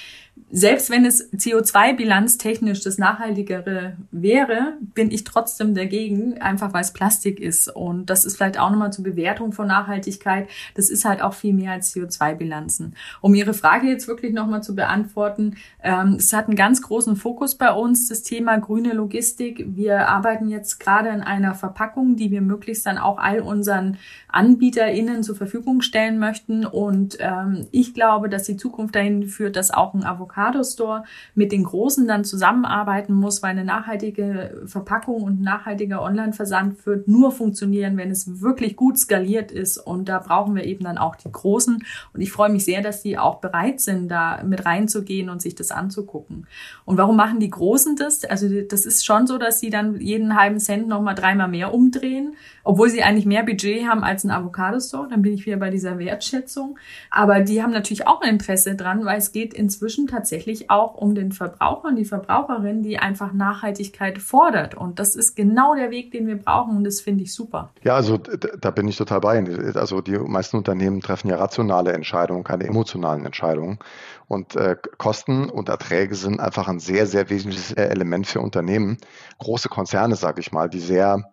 [0.50, 7.42] selbst wenn es CO2-bilanztechnisch das Nachhaltigere wäre, bin ich trotzdem dagegen, einfach weil es Plastik
[7.42, 7.68] ist.
[7.68, 10.48] Und das ist vielleicht auch nochmal zur Bewertung von Nachhaltigkeit.
[10.76, 12.96] Das ist halt auch viel mehr als CO2-Bilanzen.
[13.20, 17.56] Um Ihre Frage jetzt wirklich nochmal zu beantworten, ähm, es hat einen ganz großen Fokus
[17.56, 19.66] bei uns, das Thema grüne Logistik.
[19.68, 23.98] Wir arbeiten jetzt gerade in einer Verpackung, die wir möglichst dann auch all unseren
[24.30, 26.66] AnbieterInnen zur Verfügung stellen möchten.
[26.66, 31.04] Und ähm, ich glaube, dass die Zukunft dahin führt, dass auch ein Avocado Avocado Store
[31.36, 37.32] mit den Großen dann zusammenarbeiten muss, weil eine nachhaltige Verpackung und nachhaltiger Online-Versand wird nur
[37.32, 39.78] funktionieren, wenn es wirklich gut skaliert ist.
[39.78, 41.84] Und da brauchen wir eben dann auch die Großen.
[42.14, 45.56] Und ich freue mich sehr, dass die auch bereit sind, da mit reinzugehen und sich
[45.56, 46.48] das anzugucken.
[46.86, 48.24] Und warum machen die Großen das?
[48.26, 52.36] Also das ist schon so, dass sie dann jeden halben Cent nochmal dreimal mehr umdrehen,
[52.64, 55.08] obwohl sie eigentlich mehr Budget haben als ein Avocado Store.
[55.10, 56.78] Dann bin ich wieder bei dieser Wertschätzung.
[57.10, 60.27] Aber die haben natürlich auch ein Interesse dran, weil es geht inzwischen tatsächlich
[60.70, 64.76] auch um den Verbraucher und die Verbraucherin, die einfach Nachhaltigkeit fordert.
[64.76, 67.72] Und das ist genau der Weg, den wir brauchen und das finde ich super.
[67.84, 69.44] Ja, also da bin ich total bei.
[69.76, 73.80] Also die meisten Unternehmen treffen ja rationale Entscheidungen, keine emotionalen Entscheidungen.
[74.28, 78.98] Und äh, Kosten und Erträge sind einfach ein sehr, sehr wesentliches Element für Unternehmen.
[79.40, 81.24] Große Konzerne, sage ich mal, die sehr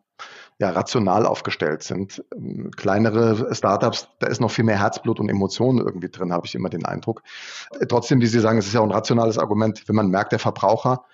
[0.58, 2.24] ja, rational aufgestellt sind.
[2.34, 6.54] Ähm, kleinere Startups, da ist noch viel mehr Herzblut und Emotionen irgendwie drin, habe ich
[6.54, 7.22] immer den Eindruck.
[7.80, 10.32] Äh, trotzdem, wie Sie sagen, es ist ja auch ein rationales Argument, wenn man merkt,
[10.32, 11.04] der Verbraucher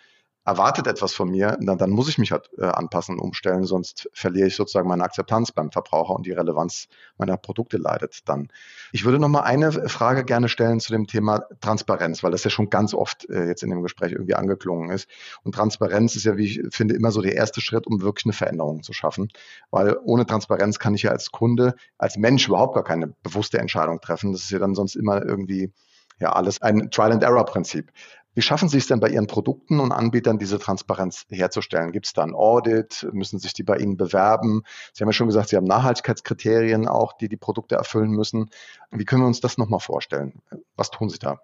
[0.45, 4.49] erwartet etwas von mir, dann, dann muss ich mich halt äh, anpassen, umstellen, sonst verliere
[4.49, 6.89] ich sozusagen meine Akzeptanz beim Verbraucher und die Relevanz
[7.19, 8.49] meiner Produkte leidet dann.
[8.93, 12.51] Ich würde noch mal eine Frage gerne stellen zu dem Thema Transparenz, weil das ja
[12.51, 15.09] schon ganz oft äh, jetzt in dem Gespräch irgendwie angeklungen ist.
[15.45, 18.33] Und Transparenz ist ja, wie ich finde, immer so der erste Schritt, um wirklich eine
[18.33, 19.29] Veränderung zu schaffen,
[19.71, 24.01] weil ohne Transparenz kann ich ja als Kunde, als Mensch überhaupt gar keine bewusste Entscheidung
[24.01, 24.33] treffen.
[24.33, 25.73] Das ist ja dann sonst immer irgendwie
[26.21, 27.91] ja alles ein Trial-and-Error-Prinzip.
[28.35, 31.91] Wie schaffen Sie es denn bei Ihren Produkten und Anbietern, diese Transparenz herzustellen?
[31.91, 33.09] Gibt es da ein Audit?
[33.13, 34.63] Müssen sich die bei Ihnen bewerben?
[34.93, 38.51] Sie haben ja schon gesagt, Sie haben Nachhaltigkeitskriterien auch, die die Produkte erfüllen müssen.
[38.93, 40.43] Wie können wir uns das nochmal vorstellen?
[40.77, 41.41] Was tun Sie da?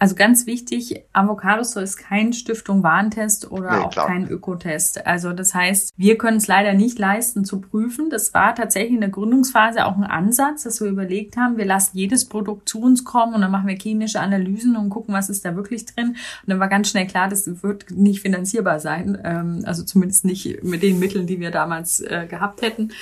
[0.00, 4.06] Also ganz wichtig, Avocado Store ist kein Stiftung Warentest oder nee, auch klar.
[4.06, 5.06] kein Ökotest.
[5.06, 8.08] Also das heißt, wir können es leider nicht leisten zu prüfen.
[8.08, 11.98] Das war tatsächlich in der Gründungsphase auch ein Ansatz, dass wir überlegt haben, wir lassen
[11.98, 15.44] jedes Produkt zu uns kommen und dann machen wir klinische Analysen und gucken, was ist
[15.44, 16.08] da wirklich drin.
[16.08, 19.18] Und dann war ganz schnell klar, das wird nicht finanzierbar sein.
[19.22, 22.92] Ähm, also zumindest nicht mit den Mitteln, die wir damals äh, gehabt hätten.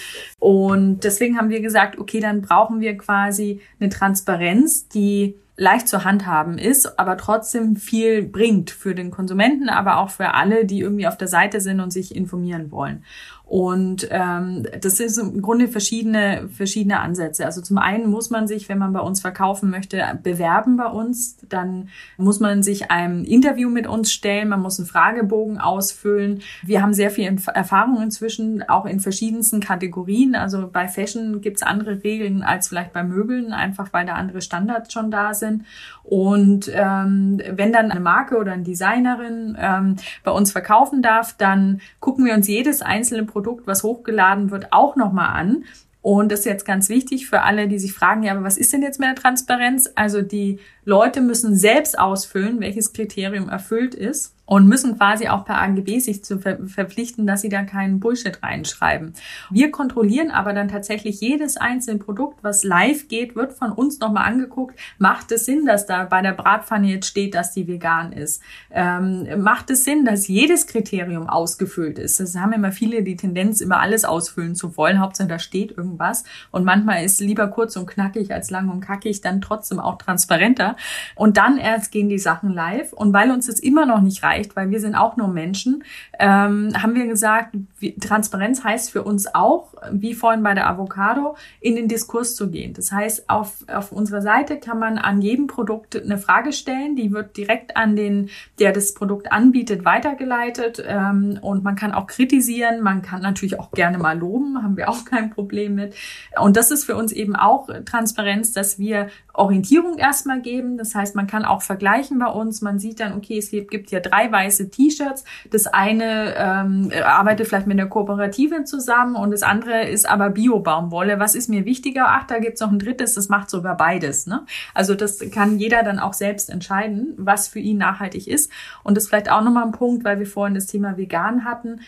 [0.41, 6.05] Und deswegen haben wir gesagt, okay, dann brauchen wir quasi eine Transparenz, die leicht zu
[6.05, 11.09] handhaben ist, aber trotzdem viel bringt für den Konsumenten, aber auch für alle, die irgendwie
[11.09, 13.05] auf der Seite sind und sich informieren wollen.
[13.49, 17.47] Und ähm, das ist im Grunde verschiedene, verschiedene Ansätze.
[17.47, 21.39] Also zum einen muss man sich, wenn man bei uns verkaufen möchte, bewerben bei uns.
[21.49, 21.89] Dann
[22.19, 24.51] muss man sich einem Interview mit uns stellen.
[24.51, 26.43] Man muss einen Fragebogen ausfüllen.
[26.63, 27.25] Wir haben sehr viel
[27.55, 30.35] Erfahrung inzwischen, auch in verschiedensten Kategorien.
[30.35, 34.93] Also bei Fashion gibt's andere Regeln als vielleicht bei Möbeln, einfach weil da andere Standards
[34.93, 35.65] schon da sind.
[36.03, 41.81] Und ähm, wenn dann eine Marke oder eine Designerin ähm, bei uns verkaufen darf, dann
[42.01, 45.65] gucken wir uns jedes einzelne Produkt, was hochgeladen wird, auch nochmal an
[46.01, 48.73] Und das ist jetzt ganz wichtig für alle, die sich fragen, ja, aber was ist
[48.73, 49.91] denn jetzt mit der Transparenz?
[49.95, 50.59] Also die
[50.89, 56.25] Leute müssen selbst ausfüllen, welches Kriterium erfüllt ist und müssen quasi auch per AGB sich
[56.25, 59.13] zu ver verpflichten, dass sie da keinen Bullshit reinschreiben.
[59.51, 64.25] Wir kontrollieren aber dann tatsächlich jedes einzelne Produkt, was live geht, wird von uns nochmal
[64.25, 64.79] angeguckt.
[64.97, 68.41] Macht es Sinn, dass da bei der Bratpfanne jetzt steht, dass die vegan ist?
[68.71, 72.19] Ähm, macht es Sinn, dass jedes Kriterium ausgefüllt ist?
[72.19, 74.99] Das haben immer viele die Tendenz, immer alles ausfüllen zu wollen.
[74.99, 76.25] Hauptsache, da steht irgendwas.
[76.51, 80.77] Und manchmal ist lieber kurz und knackig als lang und kackig dann trotzdem auch transparenter.
[81.15, 82.93] Und dann erst gehen die Sachen live.
[82.93, 85.85] Und weil uns das immer noch nicht reicht, weil wir sind auch nur Menschen,
[86.19, 91.37] ähm, haben wir gesagt, wie, Transparenz heißt für uns auch, wie vorhin bei der Avocado,
[91.61, 92.73] in den Diskurs zu gehen.
[92.75, 97.13] Das heißt, auf, auf unserer Seite kann man an jedem Produkt eine Frage stellen, die
[97.13, 100.83] wird direkt an den, der das Produkt anbietet, weitergeleitet.
[100.87, 104.89] Ähm, und man kann auch kritisieren, man kann natürlich auch gerne mal loben, haben wir
[104.89, 105.95] auch kein Problem mit.
[106.41, 110.68] Und das ist für uns eben auch Transparenz, dass wir Orientierung erstmal geben.
[110.77, 112.61] Das heißt, man kann auch vergleichen bei uns.
[112.61, 115.25] Man sieht dann, okay, es gibt hier drei weiße T-Shirts.
[115.51, 121.19] Das eine ähm, arbeitet vielleicht mit einer Kooperative zusammen und das andere ist aber Bio-Baumwolle.
[121.19, 122.07] Was ist mir wichtiger?
[122.09, 124.27] Ach, da gibt's noch ein drittes, das macht sogar beides.
[124.27, 124.45] Ne?
[124.75, 128.51] Also das kann jeder dann auch selbst entscheiden, was für ihn nachhaltig ist.
[128.83, 131.81] Und das ist vielleicht auch nochmal ein Punkt, weil wir vorhin das Thema vegan hatten.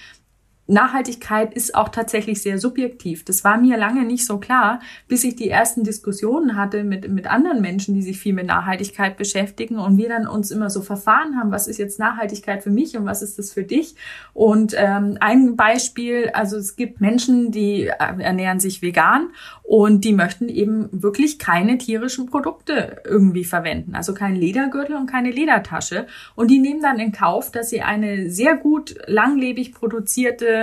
[0.70, 3.24] Nachhaltigkeit ist auch tatsächlich sehr subjektiv.
[3.24, 7.26] Das war mir lange nicht so klar, bis ich die ersten Diskussionen hatte mit, mit
[7.26, 11.36] anderen Menschen, die sich viel mit Nachhaltigkeit beschäftigen und wir dann uns immer so verfahren
[11.36, 13.96] haben, was ist jetzt Nachhaltigkeit für mich und was ist das für dich?
[14.32, 19.30] Und ähm, ein Beispiel, also es gibt Menschen, die äh, ernähren sich vegan
[19.62, 25.30] und die möchten eben wirklich keine tierischen Produkte irgendwie verwenden, also kein Ledergürtel und keine
[25.30, 26.06] Ledertasche.
[26.36, 30.59] Und die nehmen dann in Kauf, dass sie eine sehr gut langlebig produzierte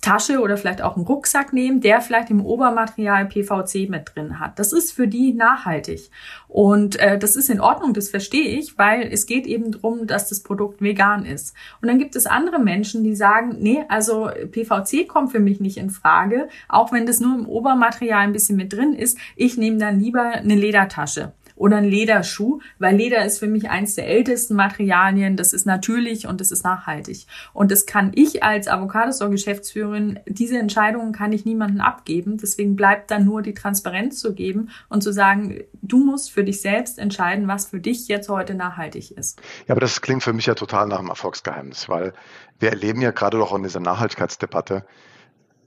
[0.00, 4.58] Tasche oder vielleicht auch einen Rucksack nehmen, der vielleicht im Obermaterial PVC mit drin hat.
[4.58, 6.10] Das ist für die nachhaltig.
[6.46, 10.28] Und äh, das ist in Ordnung, das verstehe ich, weil es geht eben darum, dass
[10.28, 11.54] das Produkt vegan ist.
[11.80, 15.78] Und dann gibt es andere Menschen, die sagen, nee, also PVC kommt für mich nicht
[15.78, 19.18] in Frage, auch wenn das nur im Obermaterial ein bisschen mit drin ist.
[19.36, 23.94] Ich nehme dann lieber eine Ledertasche oder ein Lederschuh, weil Leder ist für mich eins
[23.94, 25.36] der ältesten Materialien.
[25.36, 27.26] Das ist natürlich und das ist nachhaltig.
[27.52, 32.38] Und das kann ich als Avocadostore-Geschäftsführerin, diese Entscheidungen kann ich niemandem abgeben.
[32.38, 36.60] Deswegen bleibt dann nur die Transparenz zu geben und zu sagen, du musst für dich
[36.60, 39.40] selbst entscheiden, was für dich jetzt heute nachhaltig ist.
[39.66, 42.12] Ja, aber das klingt für mich ja total nach einem Erfolgsgeheimnis, weil
[42.58, 44.84] wir erleben ja gerade doch in dieser Nachhaltigkeitsdebatte,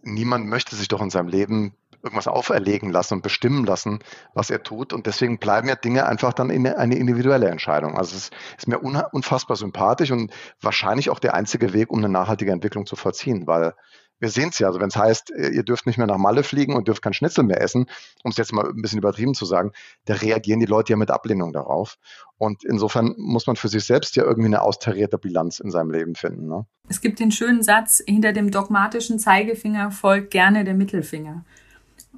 [0.04, 1.74] niemand möchte sich doch in seinem Leben
[2.04, 4.00] irgendwas auferlegen lassen und bestimmen lassen,
[4.34, 4.94] was er tut.
[4.94, 7.98] Und deswegen bleiben ja Dinge einfach dann in eine individuelle Entscheidung.
[7.98, 10.32] Also es ist mir unfassbar sympathisch und
[10.62, 13.74] wahrscheinlich auch der einzige Weg, um eine nachhaltige Entwicklung zu vollziehen, weil
[14.20, 16.76] wir sehen es ja, also wenn es heißt, ihr dürft nicht mehr nach Malle fliegen
[16.76, 17.86] und dürft kein Schnitzel mehr essen,
[18.24, 19.72] um es jetzt mal ein bisschen übertrieben zu sagen,
[20.06, 21.98] da reagieren die Leute ja mit Ablehnung darauf.
[22.38, 26.16] Und insofern muss man für sich selbst ja irgendwie eine austarierte Bilanz in seinem Leben
[26.16, 26.48] finden.
[26.48, 26.66] Ne?
[26.90, 31.46] Es gibt den schönen Satz, hinter dem dogmatischen Zeigefinger folgt gerne der Mittelfinger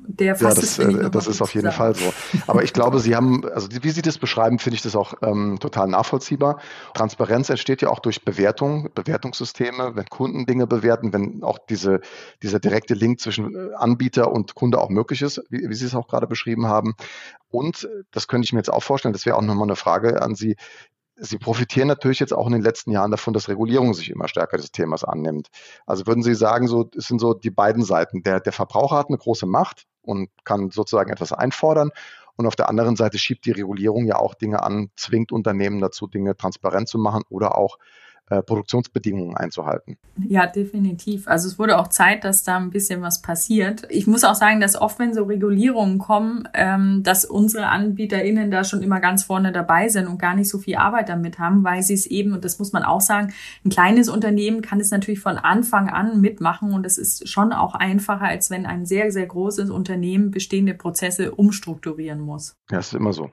[0.08, 2.14] der fasst ja, das, äh, das ist auf jeden Fall so.
[2.47, 5.58] Aber ich glaube, Sie haben, also wie Sie das beschreiben, finde ich das auch ähm,
[5.60, 6.60] total nachvollziehbar.
[6.93, 12.02] Transparenz entsteht ja auch durch Bewertung, Bewertungssysteme, wenn Kunden Dinge bewerten, wenn auch diese,
[12.41, 15.95] dieser direkte Link zwischen äh, Anbieter und Kunde auch möglich ist, wie, wie Sie es
[15.95, 16.95] auch gerade beschrieben haben.
[17.50, 20.22] Und äh, das könnte ich mir jetzt auch vorstellen, das wäre auch nochmal eine Frage
[20.22, 20.56] an Sie,
[21.22, 24.58] Sie profitieren natürlich jetzt auch in den letzten Jahren davon, dass Regulierung sich immer stärker
[24.58, 25.50] des Themas annimmt.
[25.86, 28.24] Also würden Sie sagen, so, es sind so die beiden Seiten.
[28.24, 31.92] Der, der Verbraucher hat eine große Macht und kann sozusagen etwas einfordern.
[32.36, 36.08] Und auf der anderen Seite schiebt die Regulierung ja auch Dinge an, zwingt Unternehmen dazu,
[36.08, 37.78] Dinge transparent zu machen oder auch
[38.30, 39.98] äh, Produktionsbedingungen einzuhalten.
[40.28, 41.28] Ja, definitiv.
[41.28, 43.88] Also es wurde auch Zeit, dass da ein bisschen was passiert.
[43.90, 48.64] Ich muss auch sagen, dass oft, wenn so Regulierungen kommen, ähm, dass unsere AnbieterInnen da
[48.64, 51.82] schon immer ganz vorne dabei sind und gar nicht so viel Arbeit damit haben, weil
[51.82, 53.34] sie es eben, und das muss man auch sagen,
[53.66, 57.76] ein kleines Unternehmen kann es natürlich von Anfang an mitmachen und es ist schon auch
[57.76, 62.56] einfacher, als wenn ein sehr, sehr großes Unternehmen bestehende Prozesse umstrukturieren muss.
[62.70, 63.32] Ja, es ist immer so.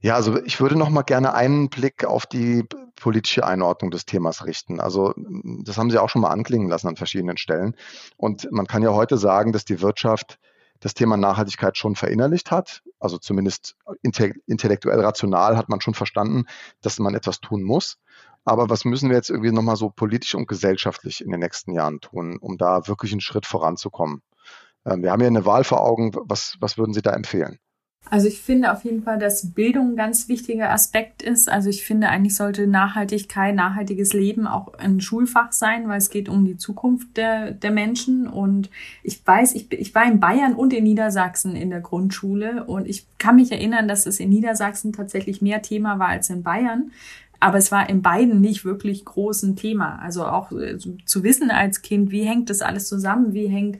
[0.00, 2.64] Ja, also ich würde noch mal gerne einen Blick auf die
[2.96, 4.80] politische Einordnung des Themas richten.
[4.80, 7.76] Also das haben Sie auch schon mal anklingen lassen an verschiedenen Stellen.
[8.16, 10.38] Und man kann ja heute sagen, dass die Wirtschaft
[10.80, 12.82] das Thema Nachhaltigkeit schon verinnerlicht hat.
[12.98, 16.46] Also zumindest intellektuell rational hat man schon verstanden,
[16.80, 17.98] dass man etwas tun muss.
[18.44, 22.00] Aber was müssen wir jetzt irgendwie nochmal so politisch und gesellschaftlich in den nächsten Jahren
[22.00, 24.22] tun, um da wirklich einen Schritt voranzukommen?
[24.84, 26.12] Ähm, wir haben ja eine Wahl vor Augen.
[26.24, 27.58] Was, was würden Sie da empfehlen?
[28.10, 31.50] Also ich finde auf jeden Fall, dass Bildung ein ganz wichtiger Aspekt ist.
[31.50, 36.28] Also ich finde eigentlich sollte Nachhaltigkeit, nachhaltiges Leben auch ein Schulfach sein, weil es geht
[36.28, 38.26] um die Zukunft der, der Menschen.
[38.26, 38.68] Und
[39.02, 43.06] ich weiß, ich, ich war in Bayern und in Niedersachsen in der Grundschule und ich
[43.16, 46.90] kann mich erinnern, dass es in Niedersachsen tatsächlich mehr Thema war als in Bayern.
[47.40, 49.98] Aber es war in beiden nicht wirklich groß ein Thema.
[50.00, 53.78] Also auch äh, zu wissen als Kind, wie hängt das alles zusammen, wie hängt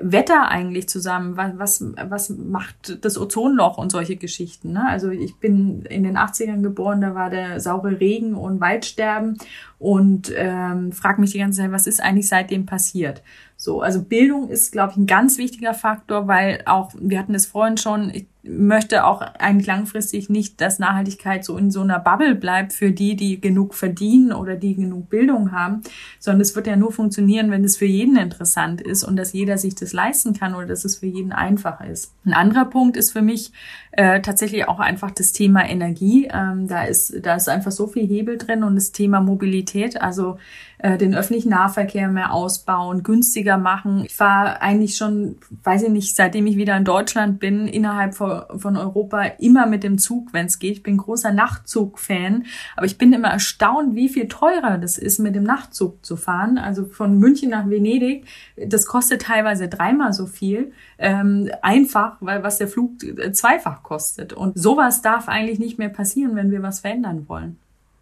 [0.00, 1.36] Wetter eigentlich zusammen?
[1.36, 4.72] Was, was, was macht das Ozonloch und solche Geschichten?
[4.72, 4.86] Ne?
[4.88, 9.38] Also ich bin in den 80ern geboren, da war der saure Regen und Waldsterben
[9.78, 13.22] und ähm, frage mich die ganze Zeit, was ist eigentlich seitdem passiert?
[13.56, 17.46] So, also Bildung ist, glaube ich, ein ganz wichtiger Faktor, weil auch, wir hatten es
[17.46, 22.34] vorhin schon, ich möchte auch eigentlich langfristig nicht, dass Nachhaltigkeit so in so einer Bubble
[22.34, 25.80] bleibt für die, die genug verdienen oder die genug Bildung haben,
[26.18, 29.56] sondern es wird ja nur funktionieren, wenn es für jeden interessant ist und dass jeder
[29.56, 32.12] sich das leisten kann oder dass es für jeden einfach ist.
[32.26, 33.52] Ein anderer Punkt ist für mich
[33.92, 36.28] äh, tatsächlich auch einfach das Thema Energie.
[36.30, 40.36] Ähm, da ist da ist einfach so viel Hebel drin und das Thema Mobilität, also
[40.78, 44.04] äh, den öffentlichen Nahverkehr mehr ausbauen, günstiger machen.
[44.06, 48.42] Ich war eigentlich schon, weiß ich nicht, seitdem ich wieder in Deutschland bin, innerhalb von,
[48.56, 50.72] von Europa immer mit dem Zug, wenn es geht.
[50.72, 52.44] Ich bin großer Nachtzug-Fan,
[52.76, 56.58] aber ich bin immer erstaunt, wie viel teurer das ist, mit dem Nachtzug zu fahren.
[56.58, 60.72] Also von München nach Venedig, das kostet teilweise dreimal so viel.
[60.98, 64.32] Ähm, einfach, weil was der Flug äh, zweifach kostet.
[64.32, 67.58] Und sowas darf eigentlich nicht mehr passieren, wenn wir was verändern wollen.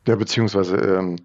[0.06, 1.16] Ja, beziehungsweise ähm,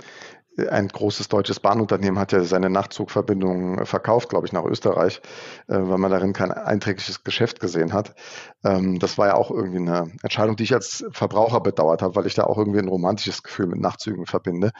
[0.57, 5.21] ein großes deutsches Bahnunternehmen hat ja seine Nachtzugverbindung verkauft, glaube ich, nach Österreich,
[5.67, 8.15] äh, weil man darin kein einträgliches Geschäft gesehen hat.
[8.63, 12.25] Ähm, das war ja auch irgendwie eine Entscheidung, die ich als Verbraucher bedauert habe, weil
[12.25, 14.71] ich da auch irgendwie ein romantisches Gefühl mit Nachtzügen verbinde.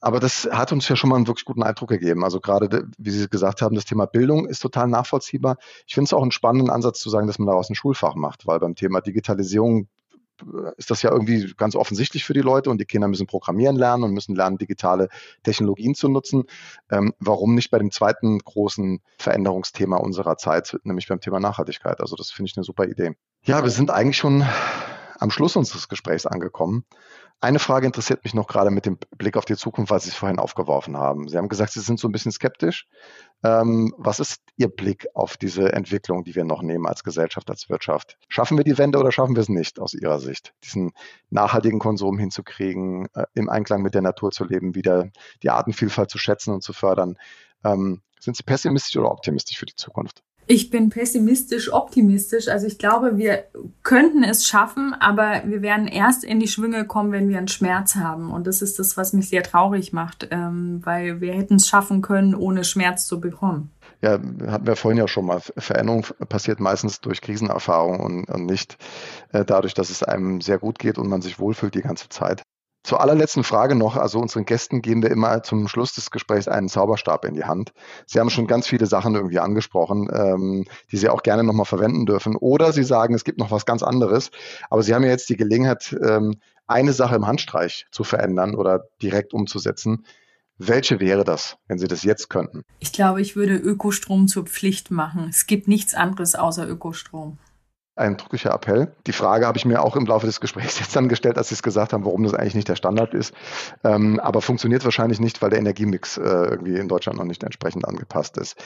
[0.00, 2.24] Aber das hat uns ja schon mal einen wirklich guten Eindruck gegeben.
[2.24, 5.56] Also gerade, wie Sie gesagt haben, das Thema Bildung ist total nachvollziehbar.
[5.86, 8.46] Ich finde es auch einen spannenden Ansatz zu sagen, dass man daraus ein Schulfach macht,
[8.46, 9.88] weil beim Thema Digitalisierung
[10.76, 14.04] ist das ja irgendwie ganz offensichtlich für die Leute und die Kinder müssen programmieren lernen
[14.04, 15.08] und müssen lernen, digitale
[15.42, 16.44] Technologien zu nutzen.
[16.90, 22.00] Ähm, warum nicht bei dem zweiten großen Veränderungsthema unserer Zeit, nämlich beim Thema Nachhaltigkeit?
[22.00, 23.16] Also das finde ich eine super Idee.
[23.42, 24.44] Ja, wir sind eigentlich schon
[25.18, 26.84] am Schluss unseres Gesprächs angekommen.
[27.42, 30.14] Eine Frage interessiert mich noch gerade mit dem Blick auf die Zukunft, weil Sie es
[30.14, 31.26] vorhin aufgeworfen haben.
[31.26, 32.86] Sie haben gesagt, Sie sind so ein bisschen skeptisch.
[33.42, 37.70] Ähm, was ist Ihr Blick auf diese Entwicklung, die wir noch nehmen als Gesellschaft, als
[37.70, 38.18] Wirtschaft?
[38.28, 40.92] Schaffen wir die Wende oder schaffen wir es nicht aus Ihrer Sicht, diesen
[41.30, 45.10] nachhaltigen Konsum hinzukriegen, äh, im Einklang mit der Natur zu leben, wieder
[45.42, 47.16] die Artenvielfalt zu schätzen und zu fördern?
[47.64, 50.22] Ähm, sind Sie pessimistisch oder optimistisch für die Zukunft?
[50.52, 52.48] Ich bin pessimistisch, optimistisch.
[52.48, 53.44] Also ich glaube, wir
[53.84, 57.94] könnten es schaffen, aber wir werden erst in die Schwünge kommen, wenn wir einen Schmerz
[57.94, 58.32] haben.
[58.32, 62.02] Und das ist das, was mich sehr traurig macht, ähm, weil wir hätten es schaffen
[62.02, 63.70] können, ohne Schmerz zu bekommen.
[64.02, 64.14] Ja,
[64.48, 65.40] hatten wir vorhin ja schon mal.
[65.40, 68.76] Veränderung passiert meistens durch Krisenerfahrung und, und nicht
[69.32, 72.42] äh, dadurch, dass es einem sehr gut geht und man sich wohlfühlt die ganze Zeit.
[72.82, 76.68] Zur allerletzten Frage noch, also unseren Gästen geben wir immer zum Schluss des Gesprächs einen
[76.68, 77.72] Zauberstab in die Hand.
[78.06, 82.06] Sie haben schon ganz viele Sachen irgendwie angesprochen, ähm, die Sie auch gerne nochmal verwenden
[82.06, 82.36] dürfen.
[82.36, 84.30] Oder Sie sagen, es gibt noch was ganz anderes.
[84.70, 88.84] Aber Sie haben ja jetzt die Gelegenheit, ähm, eine Sache im Handstreich zu verändern oder
[89.02, 90.06] direkt umzusetzen.
[90.56, 92.62] Welche wäre das, wenn Sie das jetzt könnten?
[92.78, 95.26] Ich glaube, ich würde Ökostrom zur Pflicht machen.
[95.28, 97.38] Es gibt nichts anderes außer Ökostrom
[98.00, 98.92] ein drücklicher Appell.
[99.06, 101.54] Die Frage habe ich mir auch im Laufe des Gesprächs jetzt dann gestellt, als Sie
[101.54, 103.34] es gesagt haben, warum das eigentlich nicht der Standard ist.
[103.84, 107.86] Ähm, aber funktioniert wahrscheinlich nicht, weil der Energiemix äh, irgendwie in Deutschland noch nicht entsprechend
[107.86, 108.56] angepasst ist.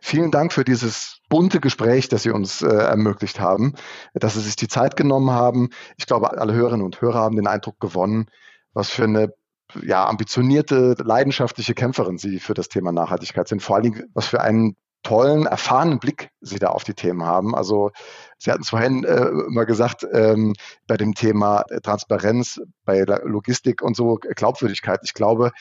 [0.00, 3.74] Vielen Dank für dieses bunte Gespräch, das Sie uns äh, ermöglicht haben,
[4.14, 5.68] dass Sie sich die Zeit genommen haben.
[5.98, 8.26] Ich glaube, alle Hörerinnen und Hörer haben den Eindruck gewonnen,
[8.72, 9.34] was für eine
[9.82, 13.62] ja, ambitionierte, leidenschaftliche Kämpferin Sie für das Thema Nachhaltigkeit sind.
[13.62, 17.54] Vor allen Dingen, was für einen tollen, erfahrenen Blick Sie da auf die Themen haben.
[17.54, 17.90] Also
[18.38, 20.54] Sie hatten es vorhin äh, immer gesagt, ähm,
[20.86, 25.00] bei dem Thema Transparenz, bei Logistik und so, Glaubwürdigkeit.
[25.04, 25.52] Ich glaube,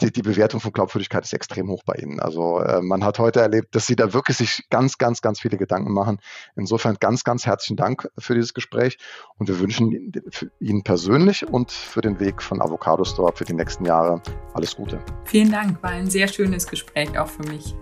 [0.00, 2.20] die, die Bewertung von Glaubwürdigkeit ist extrem hoch bei Ihnen.
[2.20, 5.56] Also äh, man hat heute erlebt, dass Sie da wirklich sich ganz, ganz, ganz viele
[5.56, 6.20] Gedanken machen.
[6.56, 8.98] Insofern ganz, ganz herzlichen Dank für dieses Gespräch
[9.38, 10.12] und wir wünschen
[10.60, 14.22] Ihnen persönlich und für den Weg von Avocado Store für die nächsten Jahre
[14.54, 15.00] alles Gute.
[15.24, 17.74] Vielen Dank, war ein sehr schönes Gespräch auch für mich.